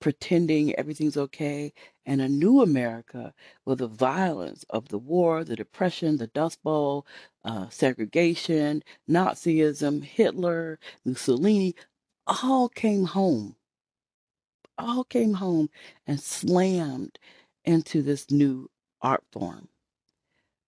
pretending 0.01 0.75
everything's 0.75 1.17
okay, 1.17 1.73
and 2.07 2.23
a 2.23 2.29
new 2.29 2.63
America 2.63 3.35
with 3.67 3.79
the 3.79 3.87
violence 3.87 4.65
of 4.71 4.89
the 4.89 4.99
war, 4.99 5.45
the 5.45 5.57
depression, 5.57 6.17
the 6.17 6.27
Dust 6.29 6.63
Bowl, 6.63 7.07
uh, 7.45 7.69
segregation, 7.69 8.83
Nazism, 9.09 10.03
Hitler, 10.03 10.79
Mussolini, 11.05 11.75
all 12.27 12.69
came 12.69 13.05
home 13.05 13.57
all 14.81 15.05
came 15.05 15.35
home 15.35 15.69
and 16.07 16.21
slammed 16.21 17.19
into 17.65 18.03
this 18.03 18.31
new 18.31 18.69
art 19.03 19.25
form. 19.33 19.69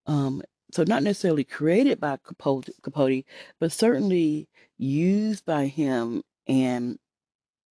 Um, 0.07 0.43
so 0.73 0.85
not 0.85 1.03
necessarily 1.03 1.45
created 1.45 2.01
by 2.01 2.19
Capote, 2.25 2.71
Capote, 2.83 3.25
but 3.61 3.73
certainly 3.73 4.49
used 4.79 5.45
by 5.45 5.67
him 5.67 6.23
and 6.47 6.99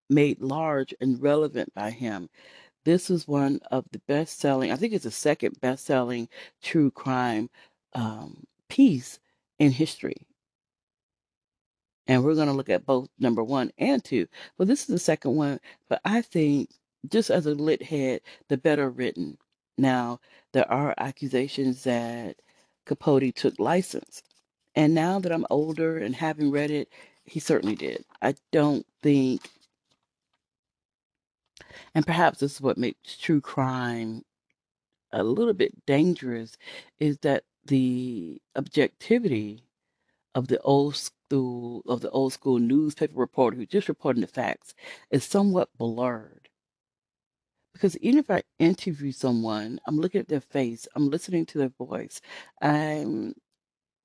made 0.09 0.41
large 0.41 0.93
and 1.01 1.21
relevant 1.21 1.73
by 1.73 1.89
him. 1.89 2.29
This 2.85 3.09
is 3.09 3.27
one 3.27 3.59
of 3.71 3.85
the 3.91 4.01
best 4.07 4.39
selling, 4.39 4.71
I 4.71 4.75
think 4.75 4.93
it's 4.93 5.03
the 5.03 5.11
second 5.11 5.59
best 5.61 5.85
selling 5.85 6.27
true 6.61 6.91
crime 6.91 7.49
um, 7.93 8.43
piece 8.69 9.19
in 9.59 9.71
history. 9.71 10.27
And 12.07 12.23
we're 12.23 12.35
going 12.35 12.47
to 12.47 12.53
look 12.53 12.69
at 12.69 12.85
both 12.85 13.09
number 13.19 13.43
one 13.43 13.71
and 13.77 14.03
two. 14.03 14.27
Well, 14.57 14.65
this 14.65 14.81
is 14.81 14.87
the 14.87 14.99
second 14.99 15.35
one, 15.35 15.59
but 15.87 16.01
I 16.03 16.21
think 16.21 16.69
just 17.09 17.29
as 17.29 17.45
a 17.45 17.55
lit 17.55 17.81
head, 17.81 18.21
the 18.47 18.57
better 18.57 18.89
written. 18.89 19.37
Now, 19.77 20.19
there 20.51 20.69
are 20.71 20.93
accusations 20.97 21.83
that 21.83 22.37
Capote 22.85 23.35
took 23.35 23.59
license. 23.59 24.23
And 24.75 24.93
now 24.93 25.19
that 25.19 25.31
I'm 25.31 25.45
older 25.49 25.97
and 25.97 26.15
having 26.15 26.51
read 26.51 26.71
it, 26.71 26.89
he 27.25 27.39
certainly 27.39 27.75
did. 27.75 28.03
I 28.21 28.35
don't 28.51 28.85
think, 29.01 29.49
and 31.93 32.05
perhaps 32.05 32.39
this 32.39 32.55
is 32.55 32.61
what 32.61 32.77
makes 32.77 33.17
true 33.17 33.41
crime 33.41 34.23
a 35.11 35.23
little 35.23 35.53
bit 35.53 35.85
dangerous, 35.85 36.57
is 36.99 37.17
that 37.19 37.43
the 37.65 38.41
objectivity 38.55 39.63
of 40.35 40.47
the 40.47 40.59
old 40.61 40.95
school 41.31 41.81
of 41.87 42.01
the 42.01 42.09
old 42.11 42.33
school 42.33 42.59
newspaper 42.59 43.13
reporter 43.15 43.55
who 43.55 43.65
just 43.65 43.87
reporting 43.87 44.21
the 44.21 44.27
facts 44.27 44.73
is 45.11 45.23
somewhat 45.23 45.69
blurred. 45.77 46.49
Because 47.73 47.97
even 47.97 48.19
if 48.19 48.29
I 48.29 48.43
interview 48.59 49.11
someone, 49.13 49.79
I'm 49.87 49.97
looking 49.97 50.19
at 50.19 50.27
their 50.27 50.41
face, 50.41 50.87
I'm 50.95 51.09
listening 51.09 51.45
to 51.47 51.57
their 51.57 51.69
voice, 51.69 52.19
I'm 52.61 53.33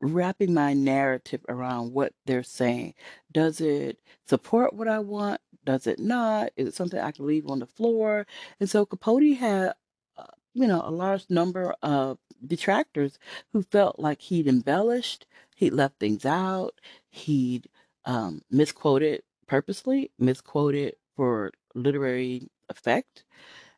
wrapping 0.01 0.55
my 0.55 0.73
narrative 0.73 1.45
around 1.49 1.93
what 1.93 2.13
they're 2.27 2.45
saying. 2.45 2.95
Does 3.33 3.61
it 3.61 3.99
support 4.29 4.73
what 4.73 4.87
I 4.89 5.01
want? 5.01 5.41
Does 5.65 5.89
it 5.89 5.99
not? 5.99 6.51
Is 6.57 6.69
it 6.69 6.75
something 6.75 7.01
I 7.01 7.11
can 7.11 7.27
leave 7.27 7.49
on 7.49 7.59
the 7.59 7.67
floor? 7.67 8.25
And 8.61 8.71
so 8.71 8.87
Capote 8.87 9.37
had, 9.37 9.73
uh, 10.17 10.25
you 10.55 10.69
know, 10.69 10.83
a 10.85 10.93
large 10.93 11.27
number 11.29 11.75
of 11.83 12.19
detractors 12.47 13.19
who 13.53 13.63
felt 13.63 13.99
like 13.99 14.21
he'd 14.21 14.47
embellished, 14.47 15.27
he'd 15.57 15.75
left 15.75 16.01
things 16.01 16.27
out, 16.27 16.75
he'd 17.11 17.69
um, 18.07 18.43
misquoted 18.51 19.23
purposely, 19.49 20.13
misquoted 20.21 20.97
for 21.17 21.53
literary 21.77 22.51
effect. 22.71 23.25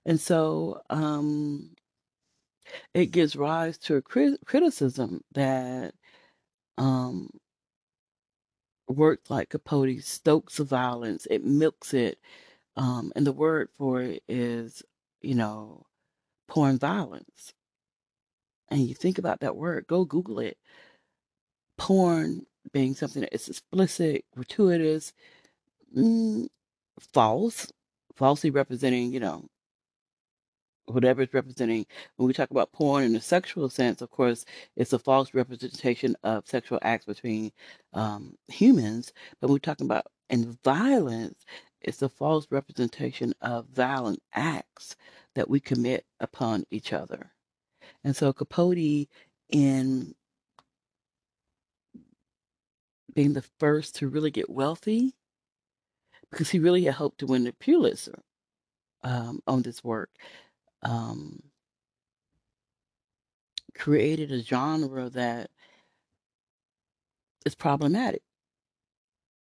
And 0.07 0.21
so 0.21 0.83
um, 0.91 1.77
it 2.95 3.07
gives 3.09 3.37
rise 3.37 3.79
to 3.79 3.97
a 3.97 4.03
crit- 4.03 4.41
criticism 4.47 5.23
that 5.35 5.95
um, 6.79 7.31
work 8.89 9.21
like 9.31 9.51
Capote 9.51 10.03
stokes 10.03 10.59
violence, 10.59 11.27
it 11.31 11.45
milks 11.45 11.95
it, 11.95 12.19
um, 12.77 13.13
and 13.17 13.27
the 13.27 13.33
word 13.33 13.69
for 13.79 14.03
it 14.03 14.23
is, 14.29 14.83
you 15.23 15.35
know, 15.35 15.87
porn 16.49 16.79
violence. 16.79 17.55
And 18.71 18.83
you 18.83 18.95
think 18.95 19.19
about 19.19 19.41
that 19.41 19.57
word, 19.57 19.87
go 19.89 20.05
Google 20.05 20.41
it. 20.41 20.59
Porn 21.79 22.47
being 22.73 22.95
something 22.97 23.23
that 23.23 23.35
is 23.35 23.49
explicit, 23.49 24.25
gratuitous, 24.37 25.15
mm, 25.97 26.49
false, 27.01 27.73
falsely 28.17 28.51
representing, 28.51 29.13
you 29.13 29.21
know, 29.21 29.47
whatever 30.87 31.23
it's 31.23 31.35
representing. 31.35 31.87
When 32.17 32.27
we 32.29 32.35
talk 32.35 32.51
about 32.53 32.73
porn 32.73 33.05
in 33.05 33.17
a 33.17 33.21
sexual 33.23 33.71
sense, 33.71 34.03
of 34.03 34.11
course, 34.11 34.45
it's 34.77 34.93
a 34.95 34.99
false 35.01 35.35
representation 35.35 36.17
of 36.25 36.47
sexual 36.49 36.79
acts 36.83 37.07
between 37.07 37.53
um, 37.95 38.37
humans. 38.49 39.13
But 39.41 39.49
when 39.49 39.55
we're 39.57 39.61
talking 39.61 39.87
about 39.87 40.07
in 40.31 40.59
violence, 40.65 41.45
It's 41.83 42.03
a 42.03 42.09
false 42.09 42.47
representation 42.51 43.35
of 43.41 43.69
violent 43.69 44.23
acts 44.35 44.97
that 45.35 45.49
we 45.51 45.61
commit 45.61 46.07
upon 46.21 46.65
each 46.71 46.93
other. 46.93 47.33
And 48.05 48.17
so 48.17 48.33
Capote, 48.33 49.09
in 49.51 50.15
being 53.19 53.33
the 53.33 53.43
first 53.59 53.97
to 53.97 54.07
really 54.07 54.31
get 54.31 54.49
wealthy, 54.49 55.13
because 56.31 56.51
he 56.51 56.61
really 56.61 56.85
had 56.85 56.95
hoped 56.95 57.19
to 57.19 57.27
win 57.27 57.43
the 57.43 57.53
Pulitzer 57.55 58.23
um, 59.03 59.41
on 59.45 59.61
this 59.61 59.83
work, 59.83 60.09
um, 60.85 61.43
created 63.75 64.31
a 64.31 64.41
genre 64.41 65.11
that 65.11 65.51
is 67.45 67.57
problematic. 67.57 68.23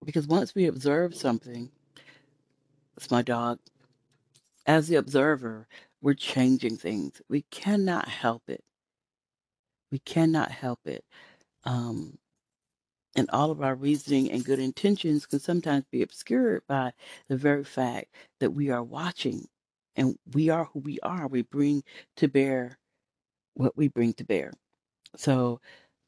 Because 0.05 0.25
once 0.25 0.55
we 0.55 0.67
observe 0.67 1.13
something, 1.13 1.70
it's 2.96 3.12
my 3.12 3.22
dog, 3.22 3.60
as 4.67 4.88
the 4.88 4.96
observer, 4.96 5.67
we're 6.01 6.13
changing 6.13 6.77
things. 6.77 7.22
We 7.27 7.41
cannot 7.51 8.08
help 8.08 8.44
it. 8.48 8.63
We 9.91 10.00
cannot 10.00 10.50
help 10.50 10.79
it. 10.86 11.03
Um, 11.65 12.17
and 13.15 13.29
all 13.31 13.51
of 13.51 13.62
our 13.62 13.75
reasoning 13.75 14.31
and 14.31 14.45
good 14.45 14.60
intentions 14.60 15.25
can 15.25 15.39
sometimes 15.39 15.86
be 15.91 16.01
obscured 16.01 16.63
by 16.67 16.91
the 17.29 17.38
very 17.38 17.63
fact 17.63 18.13
that 18.39 18.51
we 18.51 18.69
are 18.69 18.84
watching 18.84 19.45
and 19.95 20.17
we 20.34 20.50
are 20.50 20.65
who 20.65 20.79
we 20.79 21.00
are. 21.01 21.27
We 21.27 21.43
bring 21.43 21.84
to 22.17 22.27
bear 22.27 22.77
what 23.55 23.77
we 23.77 23.88
bring 23.88 24.13
to 24.13 24.25
bear. 24.25 24.53
So, 25.15 25.62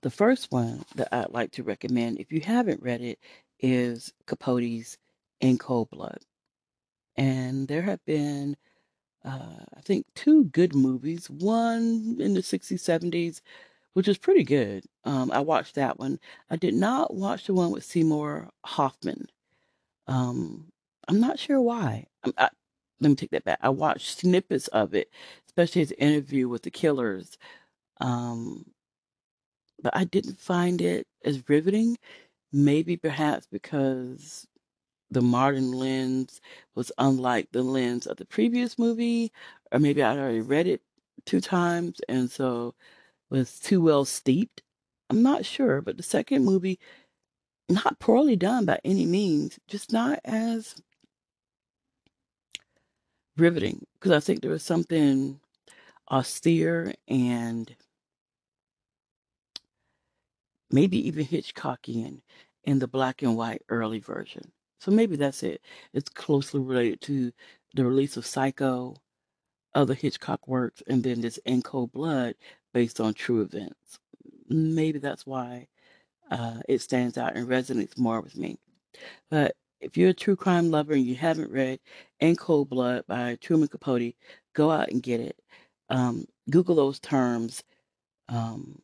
the 0.04 0.10
first 0.12 0.52
one 0.52 0.84
that 0.96 1.10
I'd 1.14 1.32
like 1.32 1.52
to 1.54 1.64
recommend, 1.64 2.20
if 2.20 2.32
you 2.32 2.42
haven't 2.42 2.84
read 2.84 3.02
it, 3.02 3.20
is 3.60 4.14
Capote's 4.28 4.98
In 5.42 5.58
Cold 5.58 5.90
Blood. 5.92 6.20
And 7.18 7.68
there 7.68 7.82
have 7.82 8.04
been, 8.06 8.56
uh, 9.26 9.66
I 9.78 9.82
think, 9.82 10.06
two 10.16 10.46
good 10.46 10.76
movies. 10.76 11.30
One 11.30 12.18
in 12.20 12.34
the 12.36 12.44
60s, 12.44 12.82
70s, 12.82 13.42
which 13.98 14.08
was 14.08 14.20
pretty 14.20 14.44
good. 14.44 14.84
Um, 15.06 15.32
I 15.32 15.40
watched 15.40 15.74
that 15.74 15.98
one. 15.98 16.20
I 16.52 16.56
did 16.56 16.76
not 16.76 17.16
watch 17.16 17.48
the 17.48 17.56
one 17.56 17.72
with 17.72 17.84
Seymour 17.84 18.48
Hoffman. 18.64 19.26
Um, 20.06 20.68
I'm 21.08 21.20
not 21.20 21.40
sure 21.40 21.60
why. 21.60 22.06
I, 22.24 22.32
I, 22.38 22.50
let 23.02 23.10
me 23.10 23.16
take 23.16 23.32
that 23.32 23.44
back. 23.44 23.58
I 23.60 23.70
watched 23.70 24.20
snippets 24.20 24.68
of 24.68 24.94
it, 24.94 25.10
especially 25.48 25.82
his 25.82 25.94
interview 25.94 26.48
with 26.48 26.62
the 26.62 26.70
killers. 26.70 27.40
Um, 28.00 28.68
but 29.82 29.98
I 29.98 30.04
didn't 30.04 30.40
find 30.40 30.80
it 30.80 31.08
as 31.26 31.50
riveting. 31.50 31.98
Maybe 32.54 32.98
perhaps 32.98 33.48
because 33.52 34.46
the 35.10 35.22
Martin 35.22 35.72
lens 35.72 36.40
was 36.76 36.92
unlike 37.00 37.48
the 37.52 37.64
lens 37.64 38.06
of 38.06 38.18
the 38.18 38.26
previous 38.26 38.78
movie, 38.78 39.32
or 39.72 39.80
maybe 39.80 40.04
I'd 40.04 40.20
already 40.20 40.42
read 40.42 40.68
it 40.68 40.84
two 41.26 41.42
times 41.42 42.00
and 42.08 42.30
so 42.30 42.76
was 43.30 43.60
too 43.60 43.82
well 43.82 44.06
steeped. 44.06 44.64
I'm 45.10 45.24
not 45.24 45.46
sure, 45.46 45.82
but 45.82 45.98
the 45.98 46.04
second 46.04 46.46
movie, 46.46 46.80
not 47.70 48.00
poorly 48.00 48.36
done 48.36 48.66
by 48.66 48.80
any 48.84 49.06
means, 49.06 49.60
just 49.68 49.92
not 49.92 50.20
as 50.26 50.76
riveting 53.38 53.86
because 53.94 54.12
I 54.12 54.20
think 54.20 54.42
there 54.42 54.52
was 54.52 54.64
something 54.64 55.40
austere 56.10 56.94
and 57.08 57.74
maybe 60.72 61.08
even 61.08 61.26
Hitchcockian 61.26 62.22
in 62.64 62.80
the 62.80 62.88
black 62.88 63.22
and 63.22 63.38
white 63.38 63.62
early 63.70 64.00
version. 64.00 64.52
So 64.80 64.92
maybe 64.92 65.16
that's 65.16 65.44
it. 65.44 65.62
It's 65.94 66.10
closely 66.10 66.60
related 66.60 67.02
to 67.02 67.32
the 67.74 67.86
release 67.86 68.18
of 68.18 68.26
Psycho, 68.26 68.96
other 69.74 69.94
Hitchcock 69.94 70.48
works, 70.48 70.84
and 70.88 71.04
then 71.04 71.22
this 71.22 71.38
In 71.46 71.62
Cold 71.62 71.92
Blood 71.92 72.36
based 72.78 73.02
on 73.02 73.12
true 73.12 73.42
events. 73.42 73.98
Maybe 74.50 75.00
that's 75.00 75.26
why 75.26 75.66
uh, 76.30 76.60
it 76.70 76.80
stands 76.80 77.18
out 77.18 77.36
and 77.36 77.48
resonates 77.48 77.98
more 77.98 78.22
with 78.22 78.38
me. 78.38 78.60
But 79.32 79.56
if 79.82 79.98
you're 79.98 80.12
a 80.12 80.14
true 80.14 80.36
crime 80.36 80.70
lover 80.70 80.94
and 80.94 81.04
you 81.04 81.16
haven't 81.16 81.50
read 81.50 81.80
In 82.20 82.36
Cold 82.36 82.70
Blood 82.70 83.04
by 83.08 83.36
Truman 83.42 83.68
Capote, 83.68 84.14
go 84.54 84.70
out 84.70 84.92
and 84.92 85.02
get 85.02 85.20
it. 85.20 85.40
Um, 85.90 86.28
Google 86.52 86.76
those 86.76 87.00
terms 87.00 87.64
um, 88.30 88.80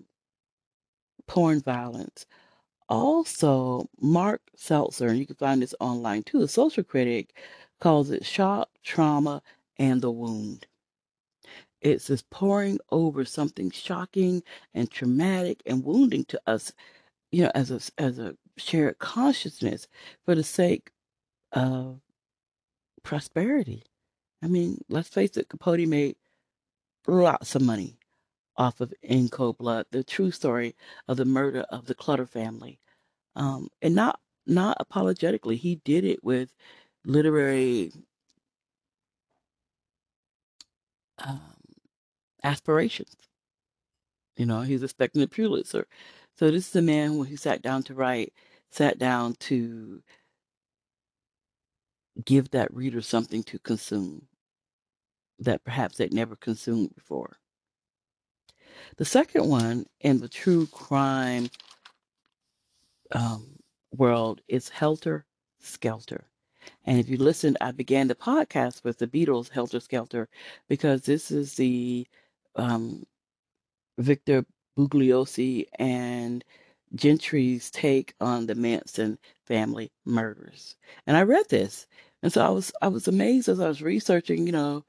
porn 1.28 1.62
violence. 1.62 2.26
Also, 2.90 3.88
Mark 4.02 4.42
Seltzer, 4.56 5.10
and 5.10 5.20
you 5.20 5.28
can 5.28 5.36
find 5.36 5.62
this 5.62 5.76
online 5.80 6.24
too, 6.24 6.42
a 6.42 6.48
social 6.48 6.84
critic, 6.84 7.38
calls 7.80 8.10
it 8.10 8.26
shock, 8.26 8.70
trauma, 8.82 9.44
and 9.78 10.02
the 10.02 10.10
wound. 10.10 10.66
It's 11.84 12.08
this 12.08 12.24
pouring 12.32 12.80
over 12.92 13.26
something 13.26 13.72
shocking 13.72 14.44
and 14.76 14.92
traumatic 14.92 15.64
and 15.68 15.86
wounding 15.86 16.26
to 16.28 16.42
us, 16.48 16.74
you 17.32 17.44
know, 17.44 17.52
as 17.56 17.72
a 17.72 17.78
as 18.00 18.20
a 18.20 18.38
shared 18.58 19.00
consciousness 19.00 19.88
for 20.26 20.36
the 20.36 20.44
sake 20.44 20.92
of 21.54 22.02
prosperity. 23.04 23.84
I 24.44 24.48
mean, 24.48 24.80
let's 24.90 25.10
face 25.10 25.38
it, 25.38 25.50
Capote 25.50 25.88
made 25.88 26.18
lots 27.08 27.56
of 27.56 27.62
money 27.64 27.98
off 28.58 28.82
of 28.82 28.94
In 29.04 29.30
Cold 29.30 29.58
Blood, 29.58 29.86
the 29.92 30.04
true 30.04 30.32
story 30.32 30.76
of 31.08 31.18
the 31.18 31.26
murder 31.26 31.62
of 31.70 31.86
the 31.88 31.96
Clutter 31.96 32.26
family. 32.28 32.80
Um, 33.36 33.70
and 33.82 33.96
not 33.96 34.20
not 34.48 34.78
apologetically, 34.80 35.58
he 35.58 35.78
did 35.86 36.06
it 36.06 36.24
with 36.24 36.54
literary 37.06 37.92
um, 41.20 41.42
aspirations. 42.44 43.16
You 44.38 44.46
know, 44.46 44.62
he's 44.62 44.84
expecting 44.84 45.22
a 45.22 45.28
Pulitzer. 45.28 45.88
So 46.38 46.50
this 46.50 46.68
is 46.70 46.76
a 46.76 46.82
man 46.82 47.18
when 47.18 47.28
he 47.28 47.36
sat 47.36 47.62
down 47.62 47.84
to 47.84 47.94
write, 47.94 48.34
sat 48.72 48.98
down 48.98 49.36
to 49.42 50.02
give 52.26 52.50
that 52.52 52.74
reader 52.74 53.02
something 53.02 53.44
to 53.44 53.60
consume 53.60 54.28
that 55.40 55.64
perhaps 55.64 55.98
they'd 55.98 56.14
never 56.14 56.36
consumed 56.36 56.94
before. 56.96 57.38
The 58.98 59.06
second 59.06 59.48
one 59.48 59.86
in 60.02 60.20
the 60.20 60.30
true 60.30 60.68
crime 60.68 61.50
um, 63.12 63.58
world 63.96 64.42
is 64.48 64.70
Helter 64.70 65.26
Skelter. 65.60 66.26
And 66.86 67.00
if 67.00 67.10
you 67.10 67.18
listened, 67.18 67.58
I 67.62 67.72
began 67.72 68.08
the 68.08 68.16
podcast 68.16 68.84
with 68.84 68.98
the 68.98 69.08
Beatles' 69.08 69.50
Helter 69.50 69.80
Skelter 69.80 70.30
because 70.70 71.02
this 71.02 71.32
is 71.32 71.56
the 71.56 72.08
um, 72.56 73.04
Victor 73.98 74.46
Bugliosi 74.78 75.66
and 75.80 76.44
Gentry's 76.96 77.72
take 77.72 78.14
on 78.22 78.46
the 78.48 78.56
Manson 78.56 79.18
family 79.46 79.92
murders. 80.06 80.76
And 81.08 81.18
I 81.18 81.24
read 81.24 81.48
this, 81.50 81.88
and 82.24 82.32
so 82.34 82.46
I 82.46 82.50
was 82.50 82.72
I 82.82 82.88
was 82.88 83.08
amazed 83.08 83.50
as 83.50 83.60
I 83.60 83.68
was 83.68 83.82
researching, 83.82 84.46
you 84.46 84.54
know, 84.54 84.86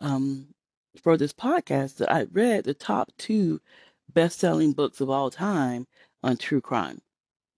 um, 0.00 0.48
for 1.02 1.16
this 1.16 1.32
podcast 1.32 1.96
that 1.98 2.12
I 2.12 2.24
read 2.32 2.64
the 2.64 2.74
top 2.74 3.12
two 3.18 3.60
best-selling 4.14 4.72
books 4.72 5.00
of 5.00 5.10
all 5.10 5.30
time 5.30 5.86
on 6.24 6.36
true 6.36 6.60
crime. 6.60 7.00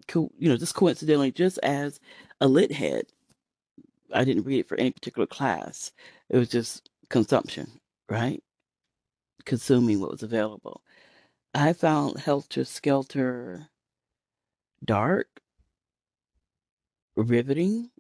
Co- 0.09 0.31
you 0.39 0.49
know, 0.49 0.57
just 0.57 0.75
coincidentally, 0.75 1.33
just 1.33 1.59
as 1.63 2.01
a 2.41 2.49
lit 2.49 2.73
head, 2.73 3.07
I 4.13 4.25
didn't 4.25 4.45
read 4.45 4.61
it 4.61 4.69
for 4.69 4.77
any 4.79 4.91
particular 4.91 5.27
class. 5.27 5.93
It 6.29 6.37
was 6.39 6.49
just 6.49 6.91
consumption, 7.09 7.81
right? 8.09 8.43
Consuming 9.47 10.01
what 10.01 10.11
was 10.11 10.23
available. 10.23 10.83
I 11.55 11.73
found 11.73 12.19
Helter 12.19 12.65
Skelter 12.65 13.69
dark, 14.85 15.29
riveting. 17.17 17.91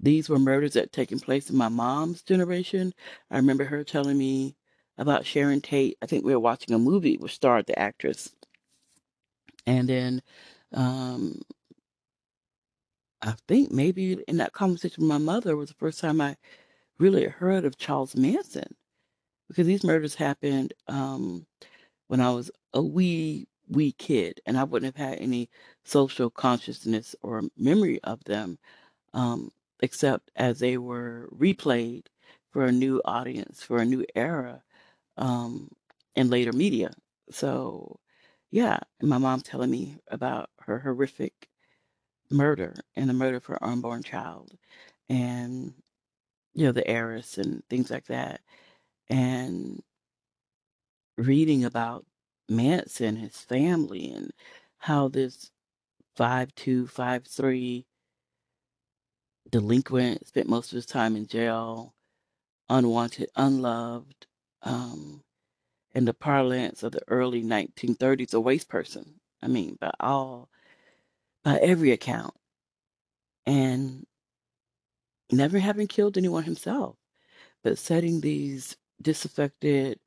These 0.00 0.28
were 0.28 0.38
murders 0.38 0.74
that 0.74 0.80
had 0.84 0.92
taken 0.92 1.20
place 1.20 1.50
in 1.50 1.56
my 1.56 1.68
mom's 1.68 2.22
generation. 2.22 2.94
I 3.30 3.36
remember 3.36 3.64
her 3.64 3.84
telling 3.84 4.16
me 4.16 4.56
about 4.96 5.26
Sharon 5.26 5.60
Tate. 5.60 5.98
I 6.02 6.06
think 6.06 6.24
we 6.24 6.32
were 6.32 6.40
watching 6.40 6.74
a 6.74 6.78
movie 6.78 7.16
which 7.16 7.34
starred 7.34 7.66
the 7.66 7.78
actress. 7.78 8.32
And 9.66 9.88
then 9.88 10.22
um, 10.72 11.42
I 13.22 13.34
think 13.48 13.72
maybe 13.72 14.14
in 14.28 14.38
that 14.38 14.52
conversation 14.52 15.02
with 15.02 15.08
my 15.08 15.18
mother 15.18 15.56
was 15.56 15.68
the 15.68 15.74
first 15.76 16.00
time 16.00 16.20
I 16.20 16.36
really 16.98 17.26
heard 17.26 17.64
of 17.66 17.78
Charles 17.78 18.16
Manson 18.16 18.76
because 19.48 19.66
these 19.66 19.84
murders 19.84 20.14
happened 20.14 20.74
um, 20.88 21.46
when 22.08 22.20
I 22.20 22.30
was 22.30 22.50
a 22.74 22.82
wee, 22.82 23.48
wee 23.68 23.92
kid, 23.92 24.40
and 24.46 24.58
I 24.58 24.64
wouldn't 24.64 24.96
have 24.96 25.08
had 25.10 25.18
any 25.20 25.50
social 25.84 26.30
consciousness 26.30 27.14
or 27.22 27.42
memory 27.56 28.00
of 28.04 28.24
them 28.24 28.58
um, 29.14 29.52
except 29.80 30.30
as 30.36 30.58
they 30.60 30.78
were 30.78 31.28
replayed 31.36 32.06
for 32.52 32.64
a 32.66 32.72
new 32.72 33.00
audience, 33.04 33.62
for 33.62 33.78
a 33.78 33.84
new 33.86 34.04
era 34.16 34.62
um, 35.18 35.70
in 36.16 36.30
later 36.30 36.52
media. 36.52 36.92
So, 37.30 38.00
yeah, 38.50 38.78
and 39.00 39.10
my 39.10 39.18
mom 39.18 39.40
telling 39.42 39.70
me 39.70 39.98
about 40.10 40.50
her 40.62 40.78
horrific 40.80 41.48
murder 42.30 42.74
and 42.96 43.08
the 43.08 43.14
murder 43.14 43.36
of 43.38 43.46
her 43.46 43.62
unborn 43.64 44.02
child. 44.02 44.52
and 45.08 45.74
you 46.54 46.64
know 46.66 46.72
the 46.72 46.86
heiress 46.88 47.38
and 47.38 47.62
things 47.70 47.90
like 47.90 48.06
that, 48.06 48.40
and 49.10 49.82
reading 51.16 51.64
about 51.64 52.06
Manson, 52.48 53.06
and 53.08 53.18
his 53.18 53.36
family, 53.36 54.10
and 54.10 54.32
how 54.78 55.08
this 55.08 55.50
five 56.16 56.54
two 56.54 56.86
five 56.86 57.26
three 57.26 57.86
delinquent 59.50 60.26
spent 60.26 60.48
most 60.48 60.72
of 60.72 60.76
his 60.76 60.86
time 60.86 61.16
in 61.16 61.26
jail, 61.26 61.94
unwanted, 62.68 63.28
unloved, 63.36 64.26
um, 64.62 65.22
in 65.94 66.04
the 66.04 66.14
parlance 66.14 66.82
of 66.82 66.92
the 66.92 67.02
early 67.08 67.42
1930s, 67.42 68.34
a 68.34 68.40
waste 68.40 68.68
person. 68.68 69.20
I 69.42 69.48
mean, 69.48 69.76
by 69.80 69.92
all, 70.00 70.48
by 71.44 71.58
every 71.58 71.92
account, 71.92 72.34
and 73.46 74.06
never 75.30 75.58
having 75.58 75.86
killed 75.86 76.18
anyone 76.18 76.44
himself, 76.44 76.96
but 77.62 77.78
setting 77.78 78.20
these 78.20 78.76
disaffected 79.00 79.98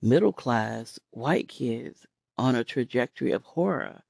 middle 0.00 0.32
class 0.32 0.98
white 1.10 1.48
kids 1.48 2.06
on 2.38 2.56
a 2.56 2.64
trajectory 2.64 3.32
of 3.32 3.42
horror 3.44 4.00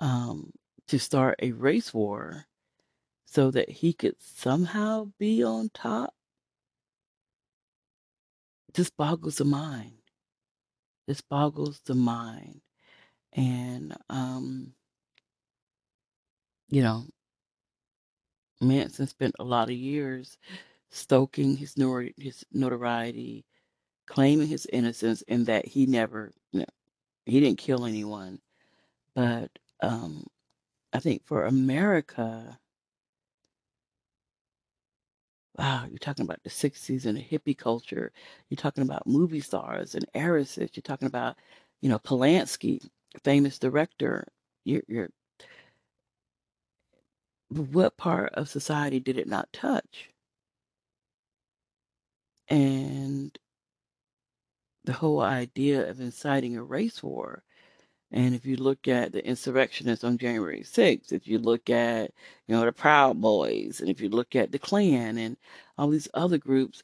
um, 0.00 0.50
to 0.88 0.98
start 0.98 1.38
a 1.42 1.52
race 1.52 1.92
war 1.92 2.46
so 3.26 3.50
that 3.50 3.68
he 3.68 3.92
could 3.92 4.14
somehow 4.18 5.10
be 5.18 5.42
on 5.42 5.70
top 5.74 6.14
just 8.74 8.96
boggles 8.96 9.36
the 9.36 9.44
mind. 9.44 9.92
This 11.06 11.20
boggles 11.20 11.80
the 11.86 11.94
mind. 11.94 12.60
And, 13.32 13.96
um, 14.10 14.74
you 16.68 16.82
know, 16.82 17.04
Manson 18.60 19.06
spent 19.06 19.34
a 19.38 19.44
lot 19.44 19.68
of 19.68 19.76
years 19.76 20.38
stoking 20.94 21.56
his, 21.58 21.76
nor- 21.78 22.10
his 22.18 22.44
notoriety, 22.52 23.44
claiming 24.06 24.48
his 24.48 24.66
innocence, 24.72 25.22
and 25.28 25.46
that 25.46 25.66
he 25.66 25.86
never, 25.86 26.32
he 27.26 27.40
didn't 27.40 27.58
kill 27.58 27.86
anyone. 27.86 28.40
But 29.14 29.50
um, 29.82 30.26
I 30.92 31.00
think 31.00 31.24
for 31.26 31.44
America, 31.46 32.58
wow, 35.58 35.86
you're 35.88 35.98
talking 35.98 36.24
about 36.24 36.42
the 36.44 36.50
60s 36.50 37.06
and 37.06 37.16
the 37.18 37.22
hippie 37.22 37.56
culture. 37.58 38.12
You're 38.50 38.56
talking 38.56 38.82
about 38.84 39.06
movie 39.06 39.40
stars 39.40 39.94
and 39.94 40.06
heiresses. 40.14 40.70
You're 40.74 40.82
talking 40.82 41.08
about, 41.08 41.36
you 41.80 41.88
know, 41.88 41.98
Polanski, 41.98 42.80
famous 43.24 43.58
director. 43.58 44.26
You're, 44.64 44.82
you're 44.88 45.10
what 47.48 47.96
part 47.96 48.34
of 48.34 48.50
society 48.50 49.00
did 49.00 49.16
it 49.18 49.28
not 49.28 49.52
touch? 49.52 50.10
And 52.48 53.36
the 54.84 54.92
whole 54.92 55.20
idea 55.20 55.88
of 55.88 56.00
inciting 56.00 56.56
a 56.56 56.62
race 56.62 57.02
war. 57.02 57.42
And 58.12 58.34
if 58.34 58.46
you 58.46 58.56
look 58.56 58.86
at 58.88 59.12
the 59.12 59.26
insurrectionists 59.26 60.04
on 60.04 60.18
January 60.18 60.62
6th, 60.62 61.12
if 61.12 61.26
you 61.26 61.38
look 61.38 61.70
at, 61.70 62.12
you 62.46 62.54
know, 62.54 62.64
the 62.64 62.72
Proud 62.72 63.20
Boys, 63.20 63.80
and 63.80 63.90
if 63.90 64.00
you 64.00 64.08
look 64.08 64.36
at 64.36 64.52
the 64.52 64.58
Klan 64.58 65.18
and 65.18 65.36
all 65.78 65.88
these 65.88 66.08
other 66.14 66.38
groups, 66.38 66.82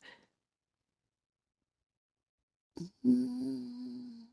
mm, 3.07 4.25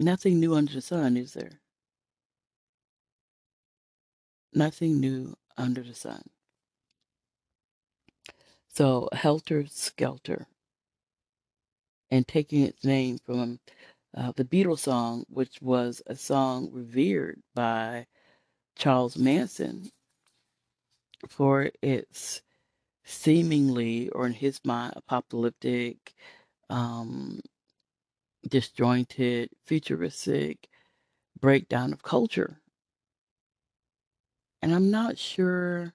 nothing 0.00 0.40
new 0.40 0.54
under 0.54 0.72
the 0.74 0.80
sun, 0.82 1.16
is 1.16 1.32
there? 1.34 1.60
Nothing 4.54 5.00
new 5.00 5.36
under 5.56 5.82
the 5.82 5.94
sun. 5.94 6.22
So, 8.68 9.08
Helter 9.12 9.66
Skelter, 9.66 10.46
and 12.14 12.28
taking 12.28 12.62
its 12.62 12.84
name 12.84 13.18
from 13.26 13.58
uh, 14.16 14.32
the 14.36 14.44
Beatles 14.44 14.78
song, 14.78 15.24
which 15.28 15.60
was 15.60 16.00
a 16.06 16.14
song 16.14 16.68
revered 16.70 17.42
by 17.56 18.06
Charles 18.76 19.16
Manson 19.16 19.90
for 21.28 21.72
its 21.82 22.40
seemingly, 23.04 24.10
or 24.10 24.26
in 24.28 24.32
his 24.32 24.60
mind, 24.64 24.92
apocalyptic, 24.94 26.14
um, 26.70 27.40
disjointed, 28.48 29.50
futuristic 29.66 30.68
breakdown 31.40 31.92
of 31.92 32.04
culture. 32.04 32.60
And 34.62 34.72
I'm 34.72 34.92
not 34.92 35.18
sure. 35.18 35.92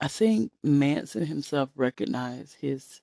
I 0.00 0.08
think 0.08 0.50
Manson 0.62 1.26
himself 1.26 1.68
recognized 1.76 2.56
his 2.60 3.02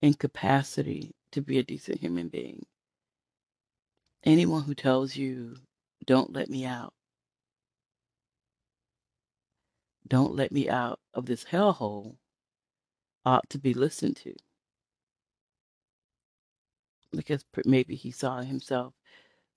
incapacity 0.00 1.14
to 1.32 1.42
be 1.42 1.58
a 1.58 1.62
decent 1.62 2.00
human 2.00 2.28
being. 2.28 2.64
Anyone 4.24 4.62
who 4.62 4.74
tells 4.74 5.16
you, 5.16 5.56
don't 6.06 6.32
let 6.32 6.48
me 6.48 6.64
out, 6.64 6.94
don't 10.08 10.34
let 10.34 10.52
me 10.52 10.70
out 10.70 11.00
of 11.12 11.26
this 11.26 11.44
hellhole, 11.44 12.16
ought 13.24 13.48
to 13.50 13.58
be 13.58 13.74
listened 13.74 14.16
to. 14.16 14.34
Because 17.12 17.44
maybe 17.64 17.94
he 17.94 18.10
saw 18.10 18.40
himself 18.40 18.94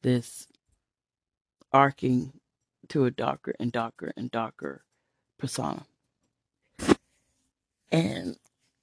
this 0.02 0.48
arcing 1.72 2.34
to 2.90 3.06
a 3.06 3.12
darker 3.12 3.54
and 3.60 3.72
darker 3.72 4.12
and 4.18 4.30
darker 4.32 4.84
persona. 5.38 5.86
And 7.92 8.38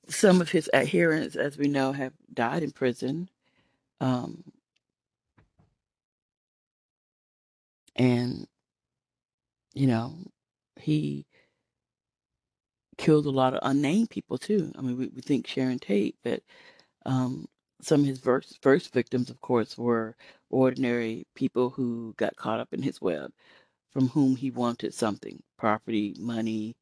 some 0.08 0.40
of 0.40 0.50
his 0.50 0.70
adherents, 0.74 1.36
as 1.36 1.58
we 1.58 1.68
know, 1.68 1.92
have 1.92 2.12
died 2.32 2.62
in 2.62 2.72
prison. 2.72 3.28
Um, 4.00 4.44
and, 7.96 8.46
you 9.74 9.86
know, 9.86 10.14
he 10.80 11.26
killed 12.98 13.26
a 13.26 13.30
lot 13.30 13.54
of 13.54 13.60
unnamed 13.62 14.10
people 14.10 14.38
too. 14.38 14.72
I 14.78 14.82
mean, 14.82 14.98
we, 14.98 15.08
we 15.08 15.22
think 15.22 15.46
Sharon 15.46 15.78
Tate, 15.78 16.16
but 16.24 16.42
um, 17.06 17.46
some 17.82 18.00
of 18.02 18.06
his 18.06 18.20
first, 18.20 18.58
first 18.62 18.92
victims, 18.92 19.30
of 19.30 19.40
course, 19.40 19.78
were 19.78 20.16
ordinary 20.50 21.26
people 21.34 21.70
who 21.70 22.14
got 22.16 22.36
caught 22.36 22.60
up 22.60 22.72
in 22.72 22.82
his 22.82 23.00
web, 23.00 23.30
from 23.92 24.08
whom 24.08 24.36
he 24.36 24.50
wanted 24.50 24.94
something 24.94 25.42
property, 25.58 26.14
money. 26.18 26.76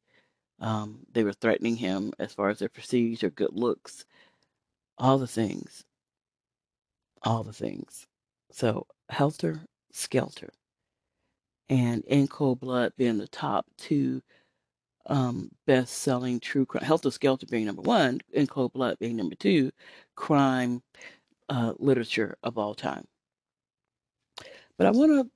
Um, 0.59 0.99
they 1.11 1.23
were 1.23 1.33
threatening 1.33 1.75
him 1.75 2.13
as 2.19 2.33
far 2.33 2.49
as 2.49 2.59
their 2.59 2.69
prestige 2.69 3.23
or 3.23 3.29
good 3.29 3.53
looks, 3.53 4.05
all 4.97 5.17
the 5.17 5.27
things. 5.27 5.83
All 7.23 7.43
the 7.43 7.53
things. 7.53 8.07
So, 8.51 8.87
Helter 9.09 9.61
Skelter 9.91 10.49
and 11.69 12.03
In 12.05 12.27
Cold 12.27 12.59
Blood 12.59 12.93
being 12.97 13.17
the 13.17 13.27
top 13.27 13.65
two 13.77 14.21
um, 15.07 15.51
best 15.67 15.99
selling 15.99 16.39
true 16.39 16.65
crime, 16.65 16.83
Helter 16.83 17.11
Skelter 17.11 17.45
being 17.47 17.65
number 17.65 17.81
one, 17.81 18.19
In 18.33 18.47
Cold 18.47 18.73
Blood 18.73 18.97
being 18.99 19.15
number 19.15 19.35
two, 19.35 19.71
crime 20.15 20.81
uh, 21.49 21.73
literature 21.77 22.37
of 22.43 22.57
all 22.57 22.73
time. 22.73 23.05
But 24.77 24.87
I 24.87 24.91
want 24.91 25.11
to 25.11 25.31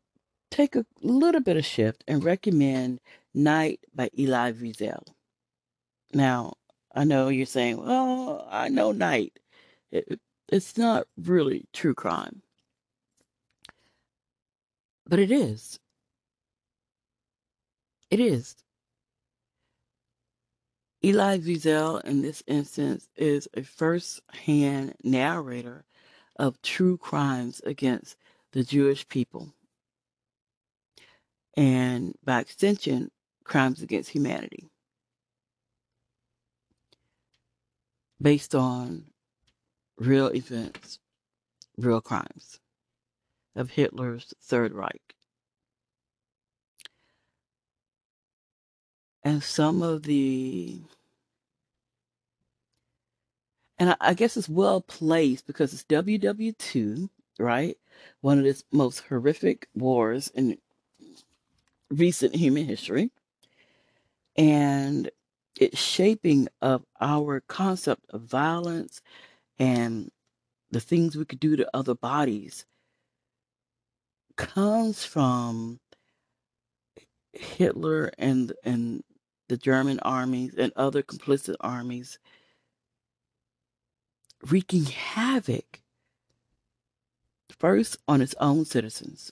take 0.49 0.75
a 0.75 0.85
little 1.01 1.41
bit 1.41 1.57
of 1.57 1.65
shift 1.65 2.03
and 2.07 2.23
recommend 2.23 2.99
Night 3.33 3.79
by 3.93 4.09
Elie 4.17 4.53
Wiesel. 4.53 5.03
Now, 6.13 6.53
I 6.93 7.03
know 7.03 7.29
you're 7.29 7.45
saying, 7.45 7.77
well, 7.77 8.47
I 8.49 8.69
know 8.69 8.91
Night. 8.91 9.39
It, 9.91 10.19
it's 10.51 10.77
not 10.77 11.07
really 11.17 11.65
true 11.73 11.93
crime. 11.93 12.41
But 15.07 15.19
it 15.19 15.31
is. 15.31 15.79
It 18.09 18.19
is. 18.19 18.55
Elie 21.03 21.39
Wiesel, 21.39 22.03
in 22.03 22.21
this 22.21 22.43
instance, 22.47 23.07
is 23.15 23.47
a 23.55 23.61
first 23.63 24.21
hand 24.33 24.95
narrator 25.03 25.85
of 26.37 26.61
true 26.61 26.97
crimes 26.97 27.61
against 27.65 28.17
the 28.51 28.63
Jewish 28.63 29.07
people. 29.07 29.53
And 31.59 32.15
by 32.23 32.39
extension, 32.39 33.11
crimes 33.43 33.81
against 33.81 34.11
humanity. 34.11 34.69
Based 38.21 38.55
on 38.55 39.07
real 39.97 40.27
events, 40.27 40.99
real 41.77 41.99
crimes 41.99 42.61
of 43.57 43.71
Hitler's 43.71 44.33
Third 44.41 44.71
Reich. 44.71 45.15
And 49.21 49.43
some 49.43 49.81
of 49.81 50.03
the 50.03 50.79
and 53.77 53.97
I, 53.99 54.13
guess 54.13 54.37
it's 54.37 54.47
well 54.47 54.79
placed 54.79 55.45
because 55.45 55.73
it's 55.73 55.83
WW2, 55.83 57.09
right? 57.37 57.77
One 58.21 58.37
of 58.37 58.45
the 58.45 58.63
most 58.71 59.01
horrific 59.09 59.67
wars 59.73 60.29
in 60.33 60.57
recent 61.91 62.35
human 62.35 62.65
history. 62.65 63.11
and 64.35 65.09
its 65.59 65.79
shaping 65.79 66.47
of 66.61 66.83
our 67.01 67.41
concept 67.47 68.05
of 68.11 68.21
violence 68.23 69.01
and 69.59 70.11
the 70.71 70.79
things 70.79 71.15
we 71.17 71.25
could 71.25 71.39
do 71.39 71.55
to 71.55 71.69
other 71.75 71.95
bodies 71.95 72.65
comes 74.37 75.03
from 75.05 75.79
Hitler 77.33 78.11
and 78.17 78.53
and 78.63 79.03
the 79.49 79.57
German 79.57 79.99
armies 80.01 80.55
and 80.57 80.73
other 80.75 81.03
complicit 81.03 81.55
armies 81.61 82.19
wreaking 84.47 84.85
havoc 84.85 85.81
first 87.59 87.97
on 88.07 88.21
its 88.21 88.35
own 88.39 88.65
citizens, 88.65 89.31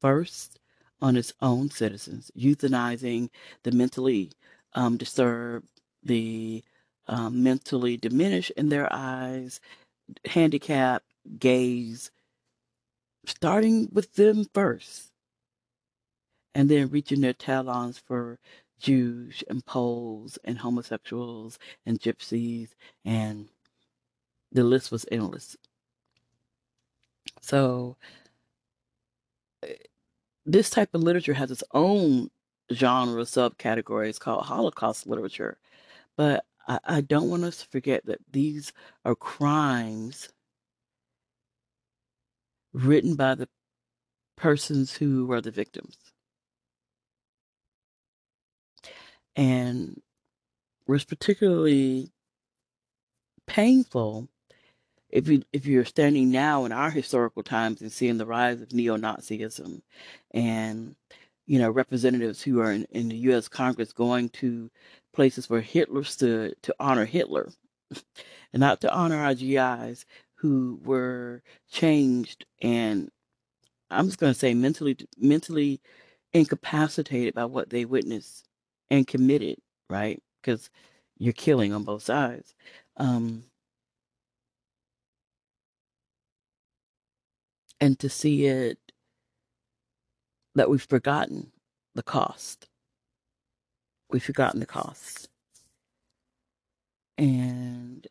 first 0.00 0.58
on 1.02 1.16
its 1.16 1.34
own 1.42 1.68
citizens, 1.68 2.30
euthanizing 2.38 3.28
the 3.64 3.72
mentally 3.72 4.30
um, 4.74 4.96
disturbed, 4.96 5.66
the 6.04 6.62
um, 7.08 7.42
mentally 7.42 7.96
diminished 7.96 8.52
in 8.52 8.68
their 8.68 8.88
eyes, 8.92 9.60
handicapped, 10.24 11.04
gays, 11.38 12.10
starting 13.26 13.88
with 13.92 14.14
them 14.14 14.46
first, 14.54 15.10
and 16.54 16.68
then 16.70 16.88
reaching 16.88 17.20
their 17.20 17.32
talons 17.32 17.98
for 17.98 18.38
Jews 18.78 19.42
and 19.48 19.64
Poles 19.66 20.38
and 20.44 20.58
homosexuals 20.58 21.58
and 21.84 22.00
gypsies, 22.00 22.70
and 23.04 23.48
the 24.52 24.64
list 24.64 24.92
was 24.92 25.04
endless. 25.10 25.56
So, 27.40 27.96
this 30.44 30.70
type 30.70 30.94
of 30.94 31.02
literature 31.02 31.34
has 31.34 31.50
its 31.50 31.64
own 31.72 32.30
genre 32.72 33.22
subcategories 33.22 34.18
called 34.18 34.46
Holocaust 34.46 35.06
literature. 35.06 35.58
But 36.16 36.44
I, 36.68 36.78
I 36.84 37.00
don't 37.00 37.30
want 37.30 37.44
us 37.44 37.58
to 37.58 37.68
forget 37.68 38.06
that 38.06 38.20
these 38.30 38.72
are 39.04 39.14
crimes 39.14 40.28
written 42.72 43.14
by 43.14 43.34
the 43.34 43.48
persons 44.36 44.94
who 44.96 45.26
were 45.26 45.40
the 45.40 45.50
victims. 45.50 45.96
And 49.36 50.00
was 50.86 51.04
particularly 51.04 52.10
painful 53.46 54.28
if 55.12 55.28
you 55.28 55.42
if 55.52 55.66
you're 55.66 55.84
standing 55.84 56.30
now 56.30 56.64
in 56.64 56.72
our 56.72 56.90
historical 56.90 57.42
times 57.42 57.82
and 57.82 57.92
seeing 57.92 58.18
the 58.18 58.26
rise 58.26 58.60
of 58.60 58.72
neo-Nazism 58.72 59.82
and 60.32 60.96
you 61.46 61.58
know 61.58 61.70
representatives 61.70 62.42
who 62.42 62.60
are 62.60 62.72
in, 62.72 62.86
in 62.90 63.08
the 63.10 63.16
US 63.30 63.48
Congress 63.48 63.92
going 63.92 64.30
to 64.30 64.70
places 65.14 65.50
where 65.50 65.60
Hitler 65.60 66.04
stood 66.04 66.54
to 66.62 66.74
honor 66.80 67.04
Hitler 67.04 67.50
and 68.52 68.60
not 68.60 68.80
to 68.80 68.92
honor 68.92 69.18
our 69.18 69.34
GIs 69.34 70.06
who 70.36 70.80
were 70.84 71.42
changed 71.70 72.46
and 72.62 73.10
I'm 73.90 74.06
just 74.06 74.18
going 74.18 74.32
to 74.32 74.38
say 74.38 74.54
mentally 74.54 74.96
mentally 75.18 75.80
incapacitated 76.32 77.34
by 77.34 77.44
what 77.44 77.70
they 77.70 77.84
witnessed 77.84 78.46
and 78.90 79.06
committed, 79.06 79.58
right? 79.90 80.22
Because 80.40 80.70
you're 81.18 81.32
killing 81.34 81.72
on 81.72 81.84
both 81.84 82.02
sides. 82.02 82.54
Um, 82.96 83.44
and 87.82 87.98
to 87.98 88.08
see 88.08 88.46
it 88.46 88.78
that 90.54 90.70
we've 90.70 90.84
forgotten 90.84 91.50
the 91.96 92.02
cost. 92.04 92.68
We've 94.08 94.22
forgotten 94.22 94.60
the 94.60 94.66
cost. 94.66 95.28
And 97.18 98.06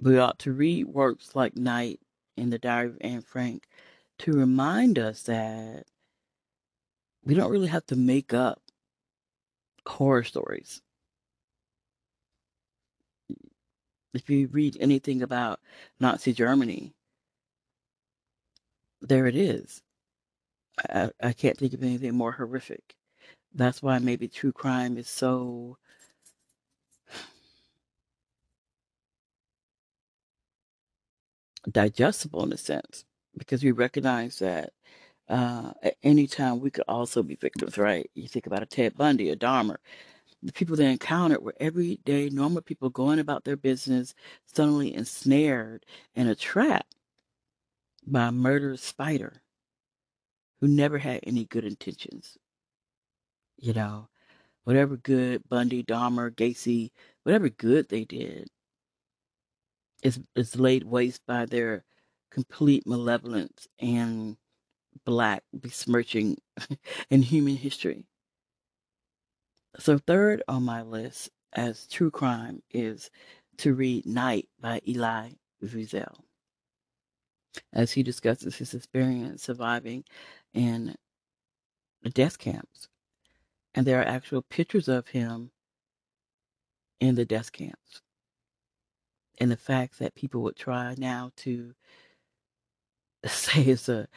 we 0.00 0.18
ought 0.18 0.40
to 0.40 0.52
read 0.52 0.88
works 0.88 1.36
like 1.36 1.56
Night 1.56 2.00
in 2.36 2.50
the 2.50 2.58
Diary 2.58 2.88
of 2.88 2.98
Anne 3.02 3.22
Frank 3.22 3.68
to 4.18 4.32
remind 4.32 4.98
us 4.98 5.22
that 5.22 5.84
we 7.24 7.34
don't 7.34 7.52
really 7.52 7.68
have 7.68 7.86
to 7.86 7.96
make 7.96 8.34
up 8.34 8.60
horror 9.86 10.24
stories. 10.24 10.82
If 14.12 14.28
you 14.28 14.48
read 14.48 14.76
anything 14.80 15.22
about 15.22 15.60
Nazi 16.00 16.32
Germany, 16.32 16.94
there 19.08 19.26
it 19.28 19.36
is. 19.36 19.82
I, 20.90 21.10
I 21.22 21.32
can't 21.34 21.58
think 21.58 21.74
of 21.74 21.82
anything 21.82 22.14
more 22.16 22.32
horrific. 22.32 22.96
That's 23.54 23.82
why 23.82 23.98
maybe 24.00 24.28
true 24.28 24.52
crime 24.52 24.98
is 24.98 25.08
so 25.08 25.78
digestible 31.70 32.44
in 32.44 32.52
a 32.52 32.58
sense 32.58 33.04
because 33.38 33.64
we 33.64 33.72
recognize 33.72 34.38
that 34.40 34.72
uh, 35.28 35.72
at 35.82 35.96
any 36.02 36.26
time 36.26 36.60
we 36.60 36.70
could 36.70 36.84
also 36.88 37.22
be 37.22 37.36
victims, 37.36 37.78
right? 37.78 38.10
You 38.14 38.28
think 38.28 38.46
about 38.46 38.62
a 38.62 38.66
Ted 38.66 38.96
Bundy, 38.96 39.30
a 39.30 39.36
Dahmer, 39.36 39.76
the 40.42 40.52
people 40.52 40.76
they 40.76 40.90
encountered 40.90 41.42
were 41.42 41.56
everyday 41.60 42.30
normal 42.30 42.62
people 42.62 42.90
going 42.90 43.18
about 43.20 43.44
their 43.44 43.56
business, 43.56 44.14
suddenly 44.46 44.94
ensnared 44.94 45.86
in 46.16 46.28
a 46.28 46.34
trap 46.36 46.86
by 48.12 48.28
a 48.28 48.32
murderous 48.32 48.82
spider 48.82 49.42
who 50.60 50.68
never 50.68 50.98
had 50.98 51.20
any 51.22 51.44
good 51.44 51.64
intentions. 51.64 52.36
You 53.58 53.72
know, 53.74 54.08
whatever 54.64 54.96
good 54.96 55.48
Bundy, 55.48 55.82
Dahmer, 55.82 56.30
Gacy, 56.34 56.90
whatever 57.24 57.48
good 57.48 57.88
they 57.88 58.04
did 58.04 58.48
is 60.02 60.20
is 60.36 60.56
laid 60.56 60.84
waste 60.84 61.22
by 61.26 61.44
their 61.46 61.84
complete 62.30 62.86
malevolence 62.86 63.66
and 63.80 64.36
black 65.04 65.42
besmirching 65.52 66.36
in 67.10 67.22
human 67.22 67.56
history. 67.56 68.04
So 69.78 69.98
third 69.98 70.42
on 70.48 70.62
my 70.64 70.82
list 70.82 71.30
as 71.52 71.86
true 71.86 72.10
crime 72.10 72.62
is 72.70 73.10
to 73.58 73.74
read 73.74 74.06
Night 74.06 74.48
by 74.60 74.80
Elie 74.86 75.38
Wiesel 75.62 76.27
as 77.72 77.92
he 77.92 78.02
discusses 78.02 78.56
his 78.56 78.74
experience 78.74 79.42
surviving 79.42 80.04
in 80.54 80.94
the 82.02 82.10
death 82.10 82.38
camps. 82.38 82.88
And 83.74 83.86
there 83.86 84.00
are 84.00 84.04
actual 84.06 84.42
pictures 84.42 84.88
of 84.88 85.08
him 85.08 85.50
in 87.00 87.14
the 87.14 87.24
death 87.24 87.52
camps. 87.52 88.02
And 89.38 89.50
the 89.50 89.56
fact 89.56 89.98
that 89.98 90.14
people 90.14 90.42
would 90.42 90.56
try 90.56 90.94
now 90.98 91.30
to 91.36 91.74
say 93.26 93.62
it's 93.62 93.88
a 93.88 94.08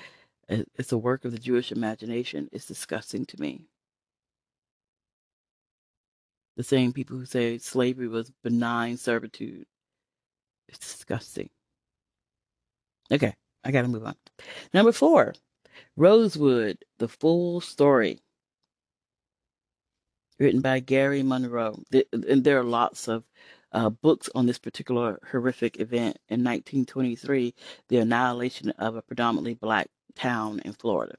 it's 0.49 0.91
a 0.91 0.97
work 0.97 1.23
of 1.23 1.31
the 1.31 1.39
Jewish 1.39 1.71
imagination 1.71 2.49
is 2.51 2.65
disgusting 2.65 3.25
to 3.27 3.39
me. 3.39 3.67
The 6.57 6.63
same 6.63 6.91
people 6.91 7.17
who 7.17 7.25
say 7.25 7.57
slavery 7.57 8.09
was 8.09 8.31
benign 8.43 8.97
servitude. 8.97 9.65
It's 10.67 10.79
disgusting. 10.79 11.49
Okay, 13.11 13.33
I 13.63 13.71
gotta 13.71 13.87
move 13.87 14.05
on. 14.05 14.15
Number 14.73 14.91
four, 14.91 15.33
Rosewood, 15.95 16.77
the 16.99 17.07
full 17.07 17.61
story. 17.61 18.19
Written 20.39 20.61
by 20.61 20.79
Gary 20.79 21.21
Munro. 21.21 21.83
And 22.11 22.43
there 22.43 22.59
are 22.59 22.63
lots 22.63 23.07
of 23.07 23.23
uh, 23.73 23.89
books 23.89 24.29
on 24.33 24.45
this 24.45 24.57
particular 24.57 25.19
horrific 25.29 25.79
event 25.79 26.17
in 26.29 26.43
1923, 26.43 27.53
the 27.89 27.97
annihilation 27.97 28.71
of 28.71 28.95
a 28.95 29.01
predominantly 29.01 29.53
black 29.53 29.87
town 30.15 30.59
in 30.65 30.73
Florida. 30.73 31.15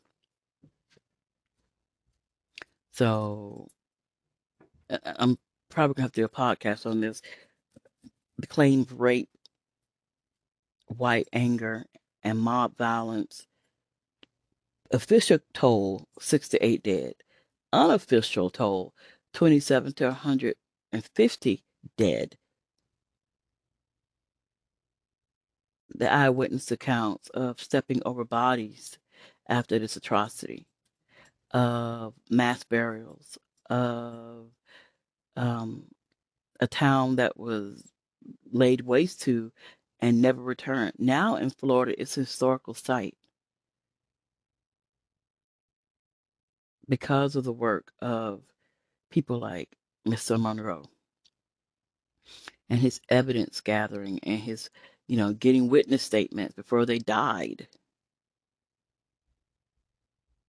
So 2.92 3.68
I'm 4.90 5.38
probably 5.70 5.94
gonna 5.94 6.04
have 6.04 6.12
to 6.12 6.20
do 6.20 6.24
a 6.24 6.28
podcast 6.28 6.86
on 6.86 7.00
this. 7.00 7.22
The 8.38 8.46
claim 8.46 8.80
of 8.80 9.00
rape, 9.00 9.28
white 10.92 11.28
anger, 11.32 11.86
and 12.22 12.38
mob 12.38 12.76
violence. 12.76 13.46
Official 14.90 15.38
toll 15.54 16.06
six 16.20 16.48
to 16.50 16.64
eight 16.64 16.82
dead. 16.82 17.14
Unofficial 17.72 18.50
toll 18.50 18.94
27 19.32 19.92
to 19.94 20.06
150 20.06 21.64
dead. 21.96 22.36
The 25.94 26.12
eyewitness 26.12 26.70
accounts 26.70 27.28
of 27.30 27.60
stepping 27.60 28.02
over 28.04 28.24
bodies 28.24 28.98
after 29.48 29.78
this 29.78 29.96
atrocity, 29.96 30.66
of 31.50 32.14
mass 32.30 32.64
burials, 32.64 33.38
of 33.68 34.46
um, 35.36 35.84
a 36.60 36.66
town 36.66 37.16
that 37.16 37.38
was 37.38 37.82
laid 38.52 38.82
waste 38.82 39.22
to 39.22 39.52
and 40.02 40.20
never 40.20 40.42
returned. 40.42 40.92
Now 40.98 41.36
in 41.36 41.48
Florida, 41.50 41.94
it's 41.98 42.18
a 42.18 42.20
historical 42.20 42.74
site. 42.74 43.16
because 46.88 47.36
of 47.36 47.44
the 47.44 47.52
work 47.52 47.92
of 48.00 48.42
people 49.10 49.38
like 49.38 49.76
Mr. 50.06 50.38
Monroe 50.38 50.84
and 52.68 52.78
his 52.80 53.00
evidence 53.08 53.62
gathering 53.62 54.18
and 54.22 54.40
his, 54.40 54.70
you 55.08 55.16
know, 55.16 55.32
getting 55.32 55.70
witness 55.70 56.02
statements 56.02 56.54
before 56.54 56.84
they 56.84 56.98
died. 56.98 57.66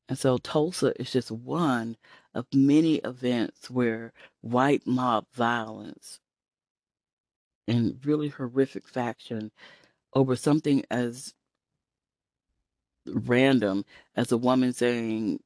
And 0.09 0.17
so 0.17 0.37
Tulsa 0.37 0.99
is 1.01 1.11
just 1.11 1.31
one 1.31 1.95
of 2.33 2.45
many 2.53 2.95
events 2.95 3.69
where 3.69 4.11
white 4.41 4.85
mob 4.85 5.25
violence 5.33 6.19
and 7.67 7.99
really 8.05 8.29
horrific 8.29 8.87
faction 8.87 9.51
over 10.13 10.35
something 10.35 10.83
as 10.91 11.33
random 13.07 13.85
as 14.15 14.31
a 14.31 14.37
woman 14.37 14.73
saying 14.73 15.39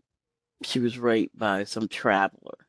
she 0.64 0.80
was 0.80 0.98
raped 0.98 1.38
by 1.38 1.64
some 1.64 1.88
traveler 1.88 2.68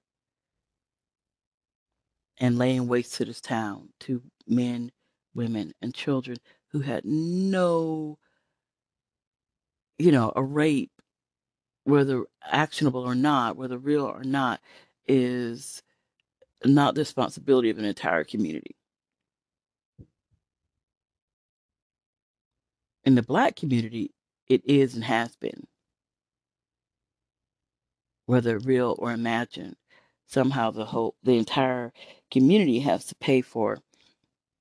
and 2.39 2.59
laying 2.59 2.89
waste 2.89 3.15
to 3.15 3.25
this 3.25 3.41
town 3.41 3.89
to 4.01 4.23
men, 4.47 4.93
women, 5.35 5.73
and 5.83 5.95
children 5.95 6.37
who 6.71 6.81
had 6.81 7.05
no, 7.05 8.19
you 9.99 10.13
know, 10.13 10.33
a 10.37 10.43
rape, 10.43 10.93
whether 11.85 12.25
actionable 12.45 13.01
or 13.03 13.15
not, 13.15 13.57
whether 13.57 13.79
real 13.79 14.05
or 14.05 14.25
not, 14.25 14.61
is 15.07 15.83
not 16.65 16.95
the 16.95 17.03
responsibility 17.03 17.71
of 17.71 17.79
an 17.79 17.87
entire 17.87 18.25
community. 18.25 18.77
In 23.09 23.15
the 23.15 23.23
black 23.23 23.57
community, 23.57 24.11
it 24.49 24.61
is 24.67 24.95
and 24.95 25.03
has 25.03 25.35
been, 25.35 25.67
whether 28.27 28.59
real 28.59 28.97
or 28.99 29.13
imagined. 29.13 29.77
Somehow 30.27 30.71
the 30.73 30.85
whole 30.85 31.15
the 31.23 31.39
entire 31.39 31.95
community 32.31 32.81
has 32.81 33.07
to 33.07 33.15
pay 33.15 33.41
for 33.41 33.79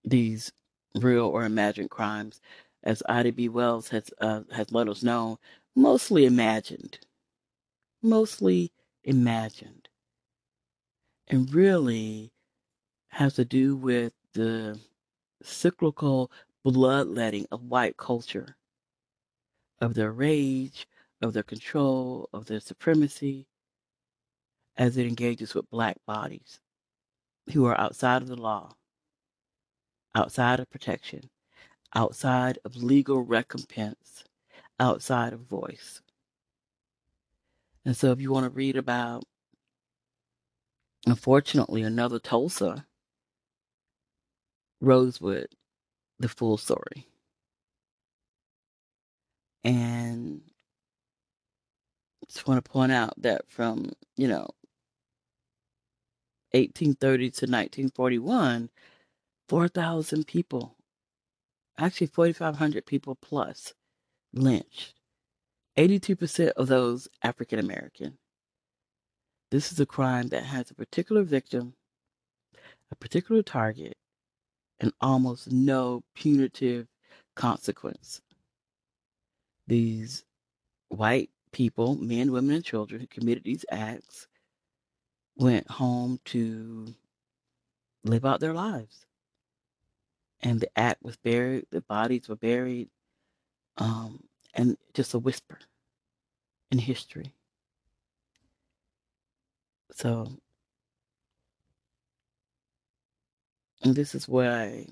these 0.05 0.53
real 0.95 1.25
or 1.25 1.43
imagined 1.43 1.89
crimes, 1.89 2.39
as 2.83 3.03
Ida 3.09 3.33
B. 3.33 3.49
Wells 3.49 3.89
has 3.89 4.09
uh, 4.21 4.43
has 4.53 4.71
let 4.71 4.87
us 4.87 5.03
know, 5.03 5.39
mostly 5.75 6.23
imagined, 6.23 6.99
mostly 8.01 8.71
imagined, 9.03 9.89
and 11.27 11.53
really 11.53 12.31
has 13.09 13.33
to 13.33 13.43
do 13.43 13.75
with 13.75 14.13
the 14.31 14.79
cyclical 15.43 16.31
bloodletting 16.71 17.45
of 17.49 17.63
white 17.63 17.95
culture, 17.95 18.57
of 19.79 19.93
their 19.93 20.11
rage, 20.11 20.85
of 21.21 21.31
their 21.31 21.41
control, 21.43 22.27
of 22.33 22.45
their 22.45 22.59
supremacy, 22.59 23.47
as 24.75 24.97
it 24.97 25.07
engages 25.07 25.55
with 25.55 25.69
black 25.69 25.95
bodies 26.05 26.59
who 27.53 27.63
are 27.65 27.79
outside 27.79 28.21
of 28.21 28.27
the 28.27 28.35
law, 28.35 28.75
outside 30.13 30.59
of 30.59 30.69
protection, 30.69 31.29
outside 31.95 32.59
of 32.65 32.75
legal 32.75 33.21
recompense, 33.21 34.25
outside 34.77 35.31
of 35.31 35.39
voice. 35.39 36.01
And 37.85 37.95
so, 37.95 38.11
if 38.11 38.19
you 38.19 38.29
want 38.29 38.43
to 38.43 38.49
read 38.49 38.75
about, 38.75 39.23
unfortunately, 41.05 41.83
another 41.83 42.19
Tulsa, 42.19 42.85
Rosewood, 44.81 45.47
the 46.19 46.29
full 46.29 46.57
story. 46.57 47.07
And 49.63 50.41
just 52.27 52.47
want 52.47 52.63
to 52.63 52.71
point 52.71 52.91
out 52.91 53.13
that 53.17 53.49
from, 53.49 53.91
you 54.15 54.27
know, 54.27 54.47
1830 56.51 57.17
to 57.17 57.45
1941, 57.45 58.69
4,000 59.49 60.27
people, 60.27 60.75
actually 61.77 62.07
4,500 62.07 62.85
people 62.85 63.15
plus, 63.15 63.73
lynched. 64.33 64.93
82% 65.77 66.49
of 66.51 66.67
those 66.67 67.07
African 67.21 67.59
American. 67.59 68.17
This 69.51 69.71
is 69.71 69.79
a 69.79 69.85
crime 69.85 70.29
that 70.29 70.43
has 70.43 70.71
a 70.71 70.75
particular 70.75 71.23
victim, 71.23 71.75
a 72.91 72.95
particular 72.95 73.43
target, 73.43 73.95
and 74.79 74.93
almost 75.01 75.51
no 75.51 76.03
punitive 76.13 76.87
consequence. 77.35 78.21
These 79.67 80.23
white 80.89 81.29
people, 81.51 81.95
men, 81.95 82.31
women, 82.31 82.55
and 82.55 82.63
children 82.63 83.01
who 83.01 83.07
committed 83.07 83.43
these 83.43 83.65
acts 83.71 84.27
went 85.37 85.69
home 85.69 86.19
to 86.25 86.93
live 88.03 88.25
out 88.25 88.39
their 88.39 88.53
lives. 88.53 89.05
And 90.41 90.59
the 90.59 90.69
act 90.77 91.01
was 91.03 91.17
buried, 91.17 91.65
the 91.71 91.81
bodies 91.81 92.29
were 92.29 92.35
buried, 92.35 92.89
um, 93.77 94.23
and 94.53 94.77
just 94.93 95.13
a 95.13 95.19
whisper 95.19 95.57
in 96.71 96.77
history. 96.79 97.33
So, 99.91 100.27
and 103.83 103.95
this 103.95 104.15
is 104.15 104.27
why, 104.27 104.87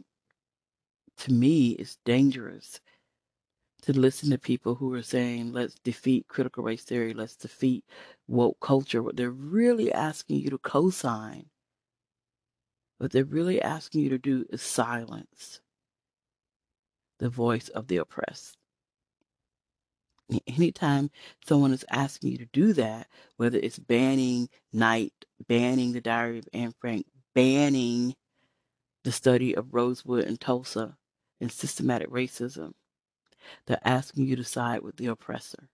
to 1.17 1.33
me, 1.33 1.71
it's 1.71 1.97
dangerous 2.05 2.79
to 3.83 3.93
listen 3.93 4.31
to 4.31 4.37
people 4.37 4.75
who 4.75 4.93
are 4.93 5.03
saying, 5.03 5.51
let's 5.53 5.75
defeat 5.83 6.27
critical 6.27 6.63
race 6.63 6.83
theory, 6.83 7.13
let's 7.13 7.35
defeat 7.35 7.85
woke 8.27 8.59
culture. 8.59 9.03
What 9.03 9.15
they're 9.15 9.29
really 9.29 9.91
asking 9.91 10.39
you 10.39 10.49
to 10.49 10.57
co 10.57 10.89
sign, 10.89 11.45
what 12.97 13.11
they're 13.11 13.23
really 13.23 13.61
asking 13.61 14.01
you 14.01 14.09
to 14.09 14.17
do 14.17 14.45
is 14.49 14.61
silence 14.61 15.61
the 17.19 17.29
voice 17.29 17.69
of 17.69 17.87
the 17.87 17.97
oppressed. 17.97 18.57
Anytime 20.47 21.11
someone 21.47 21.71
is 21.71 21.85
asking 21.91 22.31
you 22.31 22.37
to 22.39 22.47
do 22.51 22.73
that, 22.73 23.07
whether 23.37 23.59
it's 23.59 23.77
banning 23.77 24.49
Night, 24.73 25.13
banning 25.47 25.91
the 25.93 26.01
Diary 26.01 26.39
of 26.39 26.49
Anne 26.53 26.73
Frank, 26.79 27.05
banning 27.35 28.15
the 29.05 29.11
study 29.11 29.55
of 29.55 29.71
Rosewood 29.71 30.25
and 30.25 30.41
Tulsa 30.41 30.97
and 31.39 31.51
systematic 31.51 32.09
racism, 32.09 32.73
they're 33.67 33.79
asking 33.85 34.25
you 34.25 34.35
to 34.35 34.43
side 34.43 34.81
with 34.81 34.97
the 34.97 35.05
oppressor. 35.05 35.69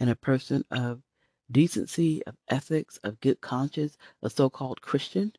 And 0.00 0.10
a 0.10 0.16
person 0.16 0.64
of 0.72 1.00
decency, 1.48 2.26
of 2.26 2.34
ethics, 2.48 2.98
of 3.04 3.20
good 3.20 3.40
conscience, 3.40 3.96
a 4.20 4.28
so 4.28 4.50
called 4.50 4.82
Christian, 4.82 5.32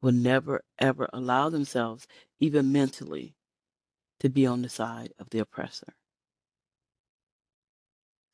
will 0.00 0.12
never 0.12 0.64
ever 0.78 1.10
allow 1.12 1.50
themselves, 1.50 2.08
even 2.40 2.72
mentally, 2.72 3.34
to 4.20 4.30
be 4.30 4.46
on 4.46 4.62
the 4.62 4.70
side 4.70 5.12
of 5.18 5.28
the 5.28 5.40
oppressor. 5.40 5.92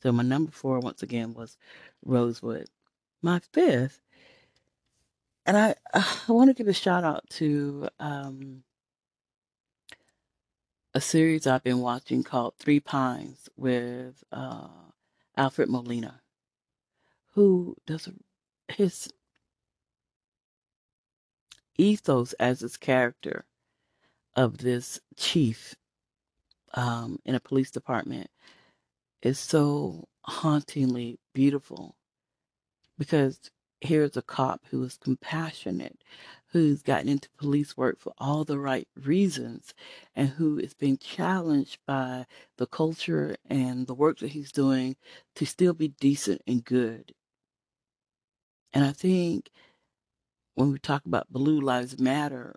So 0.01 0.13
my 0.13 0.23
number 0.23 0.53
four, 0.53 0.79
once 0.79 1.03
again, 1.03 1.35
was 1.35 1.59
Rosewood. 2.05 2.69
My 3.21 3.41
fifth, 3.53 4.01
and 5.51 5.59
I, 5.59 5.75
I 6.29 6.33
want 6.33 6.49
to 6.49 6.55
give 6.55 6.69
a 6.69 6.73
shout 6.73 7.03
out 7.03 7.29
to 7.31 7.89
um, 7.99 8.63
a 10.95 11.01
series 11.01 11.45
I've 11.45 11.65
been 11.65 11.81
watching 11.81 12.23
called 12.23 12.55
Three 12.57 12.79
Pines 12.79 13.49
with 13.57 14.23
uh, 14.31 14.69
Alfred 15.37 15.69
Molina, 15.69 16.21
who 17.35 17.77
does 17.85 18.09
his 18.69 19.09
ethos 21.77 22.33
as 22.35 22.61
his 22.61 22.77
character 22.77 23.45
of 24.37 24.59
this 24.59 25.01
chief 25.17 25.75
um, 26.75 27.19
in 27.25 27.35
a 27.35 27.41
police 27.41 27.73
department 27.73 28.31
is 29.21 29.41
so 29.41 30.07
hauntingly 30.23 31.19
beautiful 31.35 31.97
because 32.97 33.51
here's 33.81 34.17
a 34.17 34.23
cop 34.23 34.63
who 34.71 34.83
is 34.85 34.99
compassionate, 34.99 36.03
who's 36.49 36.83
gotten 36.83 37.09
into 37.09 37.29
police 37.39 37.77
work 37.77 37.99
for 37.99 38.13
all 38.19 38.45
the 38.45 38.59
right 38.59 38.89
reasons, 38.97 39.75
and 40.15 40.31
who 40.31 40.59
is 40.59 40.75
being 40.75 40.99
challenged 40.99 41.79
by 41.87 42.27
the 42.59 42.67
culture 42.67 43.37
and 43.49 43.87
the 43.87 43.95
work 43.95 44.19
that 44.19 44.33
he's 44.33 44.53
doing 44.53 44.97
to 45.35 45.47
still 45.47 45.73
be 45.73 45.89
decent 45.89 46.43
and 46.47 46.65
good. 46.65 47.15
And 48.73 48.85
I 48.85 48.93
think 48.93 49.51
when 50.55 50.73
we 50.73 50.79
talk 50.79 51.07
about 51.07 51.33
Blue 51.33 51.61
Lives 51.61 51.99
Matter, 51.99 52.57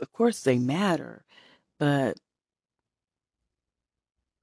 of 0.00 0.12
course 0.12 0.42
they 0.42 0.58
matter, 0.58 1.24
but 1.78 2.18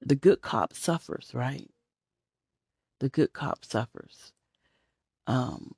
the 0.00 0.16
good 0.16 0.40
cop 0.40 0.72
suffers, 0.74 1.32
right? 1.34 1.70
The 3.00 3.08
good 3.08 3.32
cop 3.32 3.64
suffers. 3.64 4.32
Um, 5.26 5.72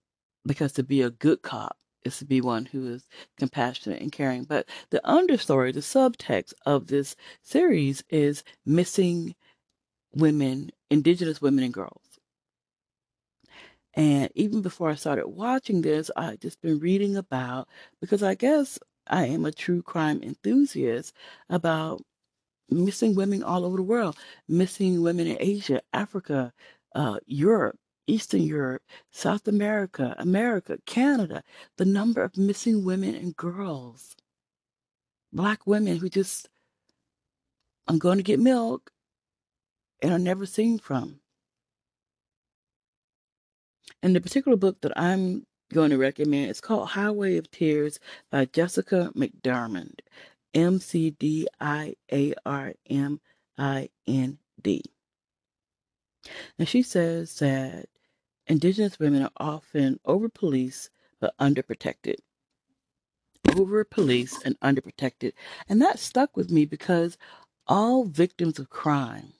because 0.46 0.72
to 0.72 0.82
be 0.82 1.02
a 1.02 1.10
good 1.10 1.42
cop 1.42 1.76
is 2.04 2.18
to 2.18 2.24
be 2.24 2.40
one 2.40 2.64
who 2.66 2.88
is 2.88 3.06
compassionate 3.38 4.00
and 4.00 4.12
caring. 4.12 4.44
But 4.44 4.68
the 4.90 5.00
understory, 5.04 5.72
the 5.72 5.80
subtext 5.80 6.54
of 6.66 6.86
this 6.86 7.16
series 7.42 8.02
is 8.08 8.44
missing 8.64 9.34
women, 10.14 10.70
indigenous 10.90 11.40
women 11.40 11.64
and 11.64 11.74
girls. 11.74 12.02
And 13.94 14.30
even 14.34 14.62
before 14.62 14.90
I 14.90 14.94
started 14.94 15.28
watching 15.28 15.82
this, 15.82 16.10
I 16.16 16.36
just 16.36 16.60
been 16.60 16.78
reading 16.78 17.16
about 17.16 17.68
because 18.00 18.22
I 18.22 18.34
guess 18.34 18.78
I 19.08 19.26
am 19.26 19.44
a 19.44 19.52
true 19.52 19.82
crime 19.82 20.22
enthusiast 20.22 21.14
about 21.48 22.02
missing 22.70 23.14
women 23.14 23.42
all 23.42 23.64
over 23.64 23.76
the 23.76 23.82
world, 23.82 24.16
missing 24.48 25.02
women 25.02 25.26
in 25.26 25.36
Asia, 25.40 25.80
Africa, 25.92 26.52
uh, 26.94 27.18
Europe, 27.26 27.78
Eastern 28.08 28.42
Europe, 28.42 28.82
South 29.12 29.46
America, 29.46 30.14
America, 30.18 30.78
Canada. 30.86 31.42
The 31.76 31.84
number 31.84 32.22
of 32.22 32.36
missing 32.36 32.84
women 32.84 33.14
and 33.14 33.36
girls, 33.36 34.16
black 35.32 35.66
women 35.66 35.98
who 35.98 36.08
just, 36.08 36.48
I'm 37.86 37.98
going 37.98 38.16
to 38.16 38.24
get 38.24 38.40
milk 38.40 38.90
and 40.02 40.12
are 40.12 40.18
never 40.18 40.46
seen 40.46 40.78
from. 40.78 41.20
And 44.02 44.14
the 44.16 44.20
particular 44.20 44.56
book 44.56 44.80
that 44.80 44.98
I'm 44.98 45.46
going 45.72 45.90
to 45.90 45.98
recommend 45.98 46.50
is 46.50 46.60
called 46.60 46.88
Highway 46.88 47.36
of 47.36 47.50
Tears 47.50 47.98
by 48.30 48.46
Jessica 48.46 49.10
McDiarmid. 49.14 50.00
M 50.54 50.80
C 50.80 51.10
D 51.10 51.46
I 51.60 51.94
A 52.10 52.34
R 52.46 52.72
M 52.88 53.20
I 53.58 53.90
N 54.06 54.38
D. 54.62 54.82
And 56.58 56.68
she 56.68 56.82
says 56.82 57.38
that 57.38 57.86
Indigenous 58.48 58.98
women 58.98 59.22
are 59.22 59.30
often 59.36 60.00
over 60.06 60.28
policed 60.30 60.90
but 61.20 61.36
underprotected. 61.38 62.16
Over 63.56 63.84
policed 63.84 64.42
and 64.44 64.58
underprotected. 64.60 65.32
And 65.68 65.82
that 65.82 65.98
stuck 65.98 66.36
with 66.36 66.50
me 66.50 66.64
because 66.64 67.18
all 67.66 68.04
victims 68.04 68.58
of 68.58 68.70
crime, 68.70 69.34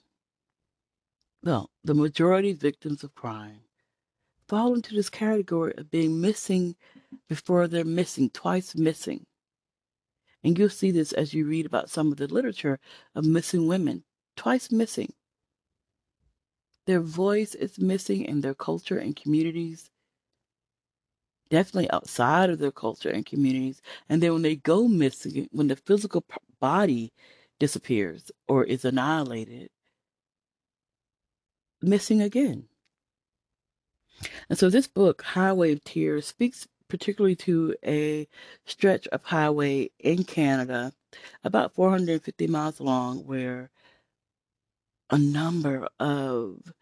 well, 1.43 1.71
the 1.83 1.95
majority 1.95 2.53
victims 2.53 3.03
of 3.03 3.15
crime, 3.15 3.61
fall 4.47 4.75
into 4.75 4.93
this 4.93 5.09
category 5.09 5.73
of 5.77 5.89
being 5.89 6.21
missing 6.21 6.75
before 7.27 7.67
they're 7.67 7.85
missing, 7.85 8.29
twice 8.29 8.75
missing. 8.75 9.25
And 10.43 10.57
you'll 10.57 10.69
see 10.69 10.91
this 10.91 11.11
as 11.13 11.33
you 11.33 11.45
read 11.45 11.65
about 11.65 11.89
some 11.89 12.11
of 12.11 12.17
the 12.17 12.27
literature 12.27 12.79
of 13.15 13.25
missing 13.25 13.67
women, 13.67 14.03
twice 14.35 14.71
missing. 14.71 15.13
Their 16.89 17.01
voice 17.01 17.53
is 17.53 17.77
missing 17.77 18.25
in 18.25 18.41
their 18.41 18.55
culture 18.55 18.97
and 18.97 19.15
communities, 19.15 19.91
definitely 21.51 21.87
outside 21.91 22.49
of 22.49 22.57
their 22.57 22.71
culture 22.71 23.11
and 23.11 23.23
communities. 23.23 23.83
And 24.09 24.23
then 24.23 24.33
when 24.33 24.41
they 24.41 24.55
go 24.55 24.87
missing, 24.87 25.47
when 25.51 25.67
the 25.67 25.75
physical 25.75 26.25
body 26.59 27.13
disappears 27.59 28.31
or 28.47 28.63
is 28.63 28.85
annihilated, 28.85 29.69
missing 31.79 32.23
again. 32.23 32.67
And 34.49 34.57
so 34.57 34.71
this 34.71 34.87
book, 34.87 35.21
Highway 35.21 35.73
of 35.73 35.83
Tears, 35.83 36.25
speaks 36.25 36.67
particularly 36.87 37.35
to 37.35 37.75
a 37.85 38.27
stretch 38.65 39.07
of 39.09 39.23
highway 39.25 39.91
in 39.99 40.23
Canada, 40.23 40.91
about 41.43 41.75
450 41.75 42.47
miles 42.47 42.79
long, 42.79 43.27
where 43.27 43.69
a 45.11 45.19
number 45.19 45.87
of 45.99 46.73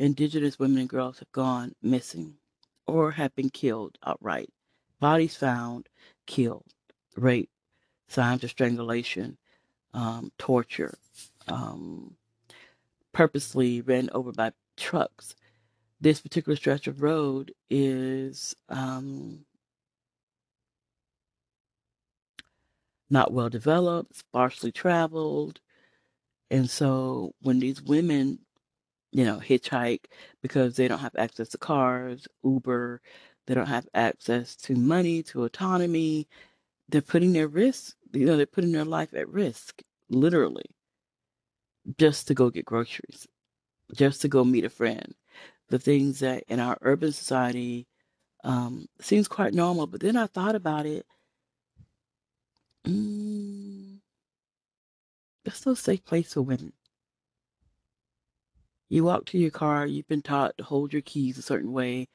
Indigenous 0.00 0.58
women 0.58 0.78
and 0.78 0.88
girls 0.88 1.18
have 1.18 1.30
gone 1.30 1.74
missing 1.82 2.34
or 2.86 3.10
have 3.10 3.34
been 3.34 3.50
killed 3.50 3.98
outright. 4.02 4.48
Bodies 4.98 5.36
found, 5.36 5.90
killed, 6.26 6.72
rape, 7.16 7.50
signs 8.08 8.42
of 8.42 8.48
strangulation, 8.48 9.36
um, 9.92 10.32
torture, 10.38 10.94
um, 11.48 12.16
purposely 13.12 13.82
ran 13.82 14.08
over 14.14 14.32
by 14.32 14.52
trucks. 14.78 15.34
This 16.00 16.22
particular 16.22 16.56
stretch 16.56 16.86
of 16.86 17.02
road 17.02 17.52
is 17.68 18.56
um, 18.70 19.44
not 23.10 23.34
well 23.34 23.50
developed, 23.50 24.16
sparsely 24.16 24.72
traveled. 24.72 25.60
And 26.50 26.70
so 26.70 27.34
when 27.42 27.58
these 27.58 27.82
women, 27.82 28.38
you 29.12 29.24
know, 29.24 29.38
hitchhike 29.38 30.06
because 30.42 30.76
they 30.76 30.88
don't 30.88 30.98
have 31.00 31.16
access 31.16 31.48
to 31.50 31.58
cars, 31.58 32.26
Uber, 32.44 33.00
they 33.46 33.54
don't 33.54 33.66
have 33.68 33.88
access 33.94 34.56
to 34.56 34.74
money, 34.76 35.22
to 35.24 35.44
autonomy, 35.44 36.28
they're 36.88 37.02
putting 37.02 37.32
their 37.32 37.48
risk, 37.48 37.96
you 38.12 38.26
know, 38.26 38.36
they're 38.36 38.46
putting 38.46 38.72
their 38.72 38.84
life 38.84 39.14
at 39.14 39.28
risk, 39.28 39.82
literally, 40.10 40.66
just 41.98 42.28
to 42.28 42.34
go 42.34 42.50
get 42.50 42.64
groceries, 42.64 43.26
just 43.94 44.22
to 44.22 44.28
go 44.28 44.44
meet 44.44 44.64
a 44.64 44.70
friend. 44.70 45.14
The 45.68 45.78
things 45.78 46.20
that 46.20 46.44
in 46.48 46.60
our 46.60 46.78
urban 46.82 47.12
society 47.12 47.86
um, 48.44 48.86
seems 49.00 49.28
quite 49.28 49.54
normal. 49.54 49.86
But 49.86 50.00
then 50.00 50.16
I 50.16 50.26
thought 50.26 50.54
about 50.56 50.86
it 50.86 51.06
Mm, 52.86 54.00
it's 55.44 55.66
no 55.66 55.74
safe 55.74 56.04
place 56.04 56.32
for 56.32 56.42
women. 56.42 56.72
You 58.90 59.04
walk 59.04 59.24
to 59.26 59.38
your 59.38 59.52
car, 59.52 59.86
you've 59.86 60.08
been 60.08 60.20
taught 60.20 60.58
to 60.58 60.64
hold 60.64 60.92
your 60.92 61.02
keys 61.02 61.38
a 61.38 61.42
certain 61.42 61.72
way, 61.72 62.08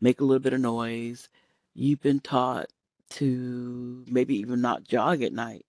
make 0.00 0.20
a 0.20 0.24
little 0.24 0.40
bit 0.40 0.54
of 0.54 0.60
noise. 0.60 1.28
You've 1.74 2.00
been 2.00 2.20
taught 2.20 2.68
to 3.10 4.04
maybe 4.08 4.36
even 4.36 4.62
not 4.62 4.84
jog 4.84 5.22
at 5.22 5.34
night. 5.34 5.66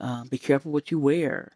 Um, 0.00 0.26
be 0.26 0.36
careful 0.36 0.72
what 0.72 0.90
you 0.90 0.98
wear. 0.98 1.52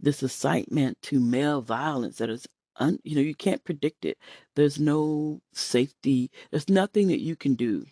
This 0.00 0.20
incitement 0.22 1.00
to 1.02 1.20
male 1.20 1.62
violence 1.62 2.18
that 2.18 2.28
is, 2.28 2.48
un, 2.76 2.98
you 3.04 3.14
know, 3.14 3.22
you 3.22 3.36
can't 3.36 3.62
predict 3.62 4.04
it. 4.04 4.18
There's 4.56 4.80
no 4.80 5.40
safety. 5.52 6.32
There's 6.50 6.68
nothing 6.68 7.06
that 7.08 7.20
you 7.20 7.36
can 7.36 7.54
do 7.54 7.86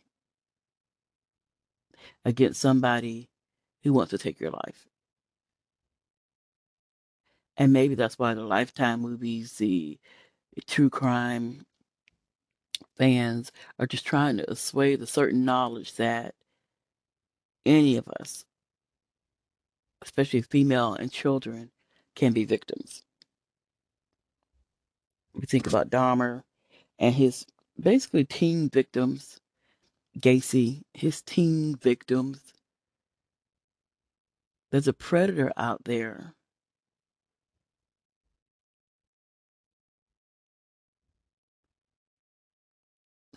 against 2.24 2.60
somebody 2.60 3.28
who 3.84 3.92
wants 3.92 4.10
to 4.10 4.18
take 4.18 4.40
your 4.40 4.50
life. 4.50 4.88
And 7.58 7.72
maybe 7.72 7.96
that's 7.96 8.18
why 8.18 8.34
the 8.34 8.44
Lifetime 8.44 9.00
movies, 9.00 9.54
the 9.54 9.98
true 10.66 10.88
crime 10.88 11.66
fans 12.96 13.50
are 13.78 13.86
just 13.86 14.06
trying 14.06 14.36
to 14.36 14.50
assuage 14.50 15.00
the 15.00 15.06
certain 15.08 15.44
knowledge 15.44 15.94
that 15.96 16.36
any 17.66 17.96
of 17.96 18.08
us, 18.20 18.44
especially 20.02 20.40
female 20.40 20.94
and 20.94 21.10
children, 21.10 21.70
can 22.14 22.32
be 22.32 22.44
victims. 22.44 23.02
We 25.34 25.46
think 25.46 25.66
about 25.66 25.90
Dahmer 25.90 26.44
and 26.98 27.14
his 27.14 27.44
basically 27.78 28.24
teen 28.24 28.70
victims, 28.70 29.40
Gacy, 30.18 30.82
his 30.94 31.22
teen 31.22 31.74
victims, 31.76 32.40
there's 34.70 34.88
a 34.88 34.92
predator 34.92 35.52
out 35.56 35.84
there. 35.84 36.34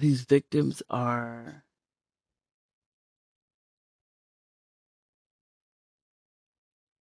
These 0.02 0.22
victims 0.24 0.82
are 0.90 1.64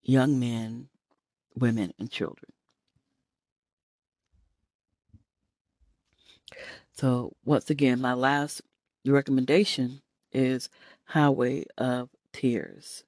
young 0.02 0.38
men, 0.38 0.90
women, 1.56 1.94
and 1.98 2.10
children. 2.10 2.52
So, 6.92 7.32
once 7.42 7.70
again, 7.70 8.02
my 8.02 8.12
last 8.12 8.60
recommendation 9.06 10.02
is 10.30 10.68
Highway 11.06 11.64
of 11.78 12.10
Tears. 12.34 13.04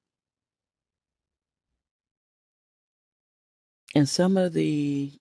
and 3.94 4.08
some 4.08 4.38
of 4.38 4.54
the 4.54 5.12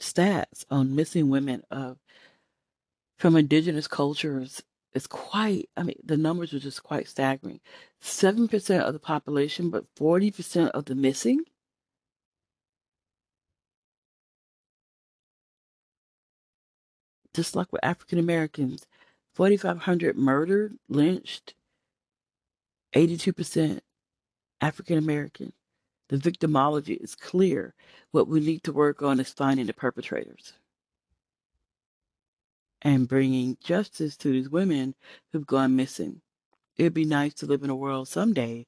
stats 0.00 0.64
on 0.70 0.96
missing 0.96 1.28
women 1.28 1.62
of 1.70 1.98
from 3.20 3.36
indigenous 3.36 3.86
cultures 3.86 4.62
is 4.94 5.06
quite 5.06 5.68
i 5.76 5.82
mean 5.82 5.96
the 6.02 6.16
numbers 6.16 6.54
are 6.54 6.58
just 6.58 6.82
quite 6.82 7.06
staggering. 7.06 7.60
7% 8.02 8.80
of 8.80 8.92
the 8.94 8.98
population 8.98 9.70
but 9.70 9.84
40% 9.94 10.70
of 10.70 10.86
the 10.86 10.94
missing? 10.94 11.44
Just 17.34 17.54
like 17.54 17.70
with 17.72 17.84
african 17.84 18.18
americans 18.18 18.86
4500 19.34 20.16
murdered 20.16 20.78
lynched 20.88 21.54
82% 22.94 23.80
african 24.62 24.98
american 24.98 25.52
the 26.08 26.16
victimology 26.16 26.96
is 27.00 27.14
clear. 27.14 27.74
What 28.10 28.26
we 28.26 28.40
need 28.40 28.64
to 28.64 28.72
work 28.72 29.00
on 29.00 29.20
is 29.20 29.30
finding 29.32 29.66
the 29.66 29.72
perpetrators 29.72 30.54
and 32.82 33.08
bringing 33.08 33.56
justice 33.62 34.16
to 34.18 34.30
these 34.30 34.48
women 34.48 34.94
who've 35.32 35.46
gone 35.46 35.76
missing. 35.76 36.20
It'd 36.76 36.94
be 36.94 37.04
nice 37.04 37.34
to 37.34 37.46
live 37.46 37.62
in 37.62 37.70
a 37.70 37.76
world 37.76 38.08
someday 38.08 38.66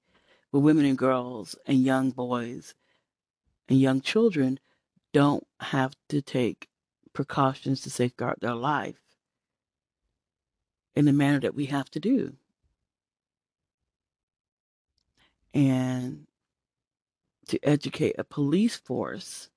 where 0.51 0.63
women 0.63 0.85
and 0.85 0.99
girls 0.99 1.57
and 1.67 1.83
young 1.83 2.11
boys 2.11 2.75
and 3.69 3.81
young 3.81 4.01
children 4.01 4.61
don't 5.13 5.47
have 5.61 5.95
to 6.09 6.21
take 6.21 6.69
precautions 7.13 7.83
to 7.83 7.91
safeguard 7.91 8.39
their 8.41 8.55
life 8.55 9.01
in 10.95 11.05
the 11.05 11.13
manner 11.13 11.41
that 11.41 11.55
we 11.55 11.67
have 11.67 11.91
to 11.91 12.01
do. 12.01 12.35
And 15.55 16.27
to 17.49 17.59
educate 17.63 18.17
a 18.19 18.25
police 18.25 18.77
force 18.77 19.51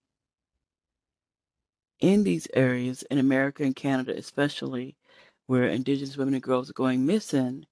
in 2.06 2.24
these 2.24 2.48
areas, 2.54 3.02
in 3.10 3.18
America 3.18 3.64
and 3.64 3.76
Canada 3.76 4.16
especially, 4.16 4.96
where 5.48 5.68
Indigenous 5.68 6.18
women 6.18 6.36
and 6.36 6.44
girls 6.44 6.70
are 6.70 6.74
going 6.74 7.04
missing, 7.04 7.66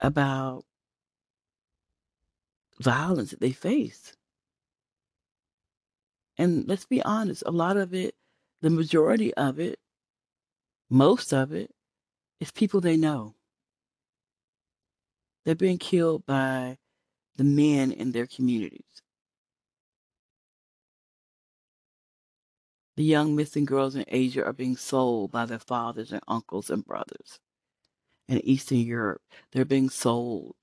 about 0.00 0.66
violence 2.78 3.30
that 3.30 3.40
they 3.40 3.52
face. 3.52 4.12
And 6.36 6.68
let's 6.68 6.84
be 6.84 7.00
honest, 7.02 7.42
a 7.46 7.50
lot 7.50 7.78
of 7.78 7.94
it, 7.94 8.14
the 8.60 8.68
majority 8.68 9.32
of 9.32 9.58
it, 9.58 9.78
most 10.90 11.32
of 11.32 11.52
it, 11.52 11.70
is 12.38 12.50
people 12.50 12.82
they 12.82 12.98
know. 12.98 13.34
They're 15.46 15.54
being 15.54 15.78
killed 15.78 16.26
by 16.26 16.76
the 17.36 17.44
men 17.44 17.92
in 17.92 18.12
their 18.12 18.26
communities. 18.26 19.03
The 22.96 23.04
young 23.04 23.34
missing 23.34 23.64
girls 23.64 23.96
in 23.96 24.04
Asia 24.08 24.44
are 24.44 24.52
being 24.52 24.76
sold 24.76 25.32
by 25.32 25.46
their 25.46 25.58
fathers 25.58 26.12
and 26.12 26.22
uncles 26.28 26.70
and 26.70 26.84
brothers. 26.84 27.40
In 28.28 28.40
Eastern 28.46 28.78
Europe, 28.78 29.22
they're 29.50 29.64
being 29.64 29.90
sold. 29.90 30.54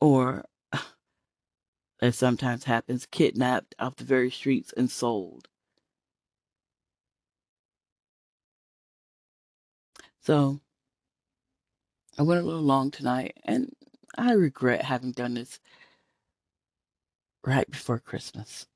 Or, 0.00 0.44
as 2.02 2.16
sometimes 2.16 2.64
happens, 2.64 3.06
kidnapped 3.06 3.74
off 3.78 3.96
the 3.96 4.04
very 4.04 4.30
streets 4.30 4.72
and 4.76 4.90
sold. 4.90 5.48
So, 10.20 10.60
I 12.18 12.22
went 12.22 12.42
a 12.42 12.44
little 12.44 12.60
long 12.60 12.90
tonight, 12.90 13.38
and 13.44 13.74
I 14.16 14.32
regret 14.32 14.84
having 14.84 15.12
done 15.12 15.34
this 15.34 15.58
right 17.44 17.70
before 17.70 17.98
Christmas. 17.98 18.66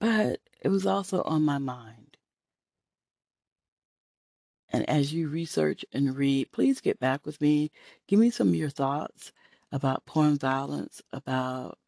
But 0.00 0.40
it 0.60 0.68
was 0.68 0.86
also 0.86 1.22
on 1.22 1.42
my 1.42 1.58
mind. 1.58 2.16
And 4.70 4.88
as 4.90 5.12
you 5.12 5.28
research 5.28 5.84
and 5.92 6.16
read, 6.16 6.52
please 6.52 6.80
get 6.80 6.98
back 6.98 7.24
with 7.24 7.40
me. 7.40 7.70
Give 8.08 8.18
me 8.18 8.30
some 8.30 8.48
of 8.48 8.54
your 8.54 8.70
thoughts 8.70 9.32
about 9.72 10.04
porn 10.06 10.38
violence, 10.38 11.02
about 11.12 11.78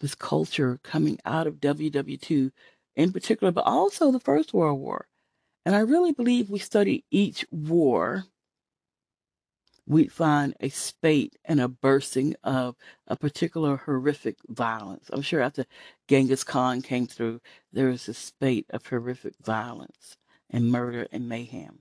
this 0.00 0.14
culture 0.14 0.78
coming 0.82 1.18
out 1.24 1.46
of 1.46 1.60
WW2 1.60 2.50
in 2.96 3.12
particular, 3.12 3.52
but 3.52 3.66
also 3.66 4.10
the 4.10 4.20
First 4.20 4.54
World 4.54 4.80
War. 4.80 5.06
And 5.66 5.74
I 5.74 5.80
really 5.80 6.12
believe 6.12 6.50
we 6.50 6.58
study 6.58 7.04
each 7.10 7.44
war 7.50 8.24
we'd 9.86 10.12
find 10.12 10.54
a 10.60 10.68
spate 10.70 11.36
and 11.44 11.60
a 11.60 11.68
bursting 11.68 12.34
of 12.42 12.76
a 13.06 13.16
particular 13.16 13.76
horrific 13.76 14.36
violence. 14.48 15.10
I'm 15.12 15.22
sure 15.22 15.40
after 15.40 15.66
Genghis 16.08 16.44
Khan 16.44 16.80
came 16.82 17.06
through, 17.06 17.40
there 17.72 17.88
was 17.88 18.08
a 18.08 18.14
spate 18.14 18.66
of 18.70 18.86
horrific 18.86 19.34
violence 19.42 20.16
and 20.50 20.70
murder 20.70 21.06
and 21.12 21.28
mayhem. 21.28 21.80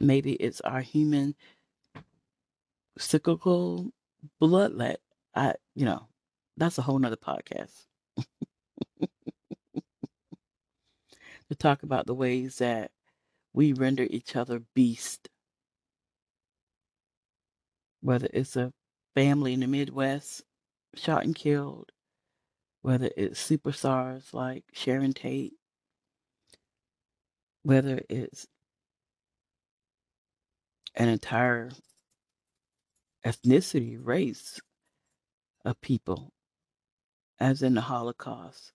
Maybe 0.00 0.34
it's 0.34 0.60
our 0.60 0.80
human 0.80 1.34
cyclical 2.98 3.90
bloodlet. 4.40 4.96
I, 5.34 5.54
you 5.74 5.84
know, 5.84 6.06
that's 6.56 6.78
a 6.78 6.82
whole 6.82 6.98
nother 6.98 7.16
podcast. 7.16 7.86
to 11.48 11.54
talk 11.56 11.82
about 11.82 12.06
the 12.06 12.14
ways 12.14 12.58
that 12.58 12.92
we 13.52 13.72
render 13.72 14.06
each 14.10 14.36
other 14.36 14.62
beast 14.74 15.28
whether 18.04 18.28
it's 18.34 18.54
a 18.54 18.70
family 19.14 19.54
in 19.54 19.60
the 19.60 19.66
Midwest 19.66 20.42
shot 20.94 21.24
and 21.24 21.34
killed, 21.34 21.90
whether 22.82 23.08
it's 23.16 23.42
superstars 23.42 24.34
like 24.34 24.62
Sharon 24.74 25.14
Tate, 25.14 25.54
whether 27.62 28.02
it's 28.10 28.46
an 30.94 31.08
entire 31.08 31.70
ethnicity, 33.24 33.96
race 33.98 34.60
of 35.64 35.80
people, 35.80 36.30
as 37.40 37.62
in 37.62 37.72
the 37.72 37.80
Holocaust, 37.80 38.74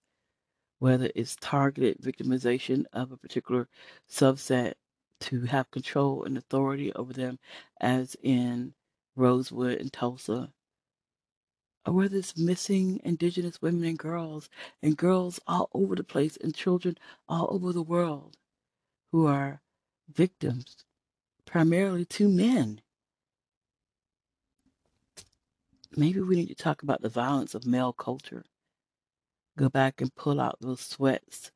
whether 0.80 1.08
it's 1.14 1.36
targeted 1.36 1.98
victimization 2.02 2.82
of 2.92 3.12
a 3.12 3.16
particular 3.16 3.68
subset 4.10 4.72
to 5.20 5.42
have 5.42 5.70
control 5.70 6.24
and 6.24 6.36
authority 6.36 6.92
over 6.94 7.12
them, 7.12 7.38
as 7.80 8.16
in 8.24 8.74
Rosewood 9.16 9.80
and 9.80 9.92
Tulsa, 9.92 10.52
or 11.86 11.92
whether 11.92 12.16
it's 12.16 12.36
missing 12.36 13.00
indigenous 13.04 13.60
women 13.62 13.84
and 13.84 13.98
girls, 13.98 14.48
and 14.82 14.96
girls 14.96 15.40
all 15.46 15.70
over 15.72 15.94
the 15.96 16.04
place, 16.04 16.36
and 16.36 16.54
children 16.54 16.96
all 17.28 17.48
over 17.50 17.72
the 17.72 17.82
world 17.82 18.36
who 19.12 19.26
are 19.26 19.60
victims, 20.12 20.84
primarily 21.44 22.04
to 22.04 22.28
men. 22.28 22.80
Maybe 25.96 26.20
we 26.20 26.36
need 26.36 26.48
to 26.48 26.54
talk 26.54 26.82
about 26.82 27.02
the 27.02 27.08
violence 27.08 27.54
of 27.54 27.66
male 27.66 27.92
culture. 27.92 28.44
Go 29.58 29.68
back 29.68 30.00
and 30.00 30.14
pull 30.14 30.40
out 30.40 30.58
those 30.60 30.80
sweats, 30.80 31.50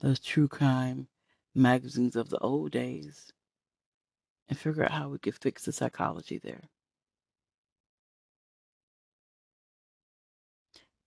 those 0.00 0.18
true 0.18 0.48
crime 0.48 1.08
magazines 1.54 2.16
of 2.16 2.30
the 2.30 2.38
old 2.38 2.72
days, 2.72 3.32
and 4.48 4.58
figure 4.58 4.84
out 4.84 4.92
how 4.92 5.08
we 5.10 5.18
could 5.18 5.34
fix 5.34 5.64
the 5.64 5.72
psychology 5.72 6.38
there. 6.38 6.70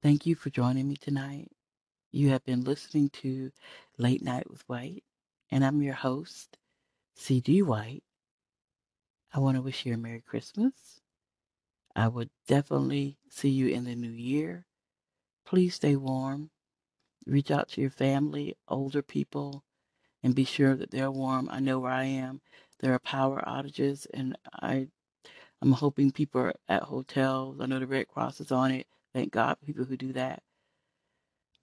Thank 0.07 0.25
you 0.25 0.35
for 0.35 0.49
joining 0.49 0.87
me 0.87 0.95
tonight. 0.95 1.51
You 2.13 2.29
have 2.29 2.45
been 2.45 2.63
listening 2.63 3.09
to 3.21 3.51
Late 3.97 4.23
Night 4.23 4.49
with 4.49 4.63
White, 4.69 5.03
and 5.51 5.65
I'm 5.65 5.81
your 5.81 5.95
host, 5.95 6.57
CD 7.13 7.61
White. 7.61 8.05
I 9.33 9.39
want 9.39 9.57
to 9.57 9.61
wish 9.61 9.85
you 9.85 9.93
a 9.93 9.97
Merry 9.97 10.21
Christmas. 10.21 11.01
I 11.93 12.07
would 12.07 12.29
definitely 12.47 13.17
see 13.29 13.49
you 13.49 13.67
in 13.67 13.83
the 13.83 13.95
new 13.95 14.07
year. 14.07 14.65
Please 15.45 15.75
stay 15.75 15.97
warm. 15.97 16.51
Reach 17.25 17.51
out 17.51 17.67
to 17.71 17.81
your 17.81 17.89
family, 17.89 18.55
older 18.69 19.01
people, 19.01 19.65
and 20.23 20.33
be 20.33 20.45
sure 20.45 20.77
that 20.77 20.89
they're 20.89 21.11
warm. 21.11 21.49
I 21.51 21.59
know 21.59 21.79
where 21.79 21.91
I 21.91 22.05
am. 22.05 22.39
There 22.79 22.93
are 22.93 22.99
power 22.99 23.43
outages, 23.45 24.07
and 24.13 24.37
I, 24.53 24.87
I'm 25.61 25.73
hoping 25.73 26.11
people 26.11 26.39
are 26.39 26.53
at 26.69 26.83
hotels. 26.83 27.59
I 27.59 27.65
know 27.65 27.79
the 27.79 27.87
Red 27.87 28.07
Cross 28.07 28.39
is 28.39 28.53
on 28.53 28.71
it 28.71 28.87
Thank 29.17 29.31
God 29.31 29.57
for 29.57 29.65
people 29.65 29.83
who 29.83 29.97
do 29.97 30.13
that. 30.13 30.43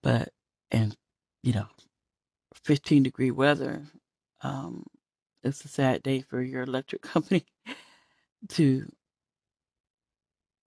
But, 0.02 0.30
and, 0.72 0.96
you 1.44 1.52
know, 1.52 1.68
15 2.64 3.04
degree 3.04 3.30
weather, 3.30 3.84
um, 4.42 4.82
it's 5.44 5.64
a 5.64 5.68
sad 5.68 6.02
day 6.02 6.22
for 6.22 6.42
your 6.42 6.64
electric 6.64 7.02
company 7.02 7.46
to 8.48 8.90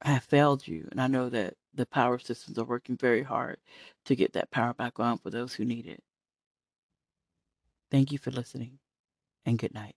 have 0.01 0.23
failed 0.23 0.65
you. 0.65 0.87
And 0.89 1.01
I 1.01 1.07
know 1.07 1.27
that 1.27 1.55
the 1.73 1.85
power 1.85 2.19
systems 2.19 2.57
are 2.57 2.63
working 2.63 2.95
very 2.95 3.21
hard 3.21 3.57
to 4.05 4.15
get 4.15 4.31
that 4.31 4.49
power 4.51 4.73
back 4.73 4.97
on 4.97 5.17
for 5.17 5.29
those 5.29 5.53
who 5.53 5.65
need 5.65 5.87
it. 5.87 6.01
Thank 7.91 8.13
you 8.13 8.17
for 8.17 8.31
listening 8.31 8.79
and 9.45 9.59
good 9.59 9.73
night. 9.73 9.95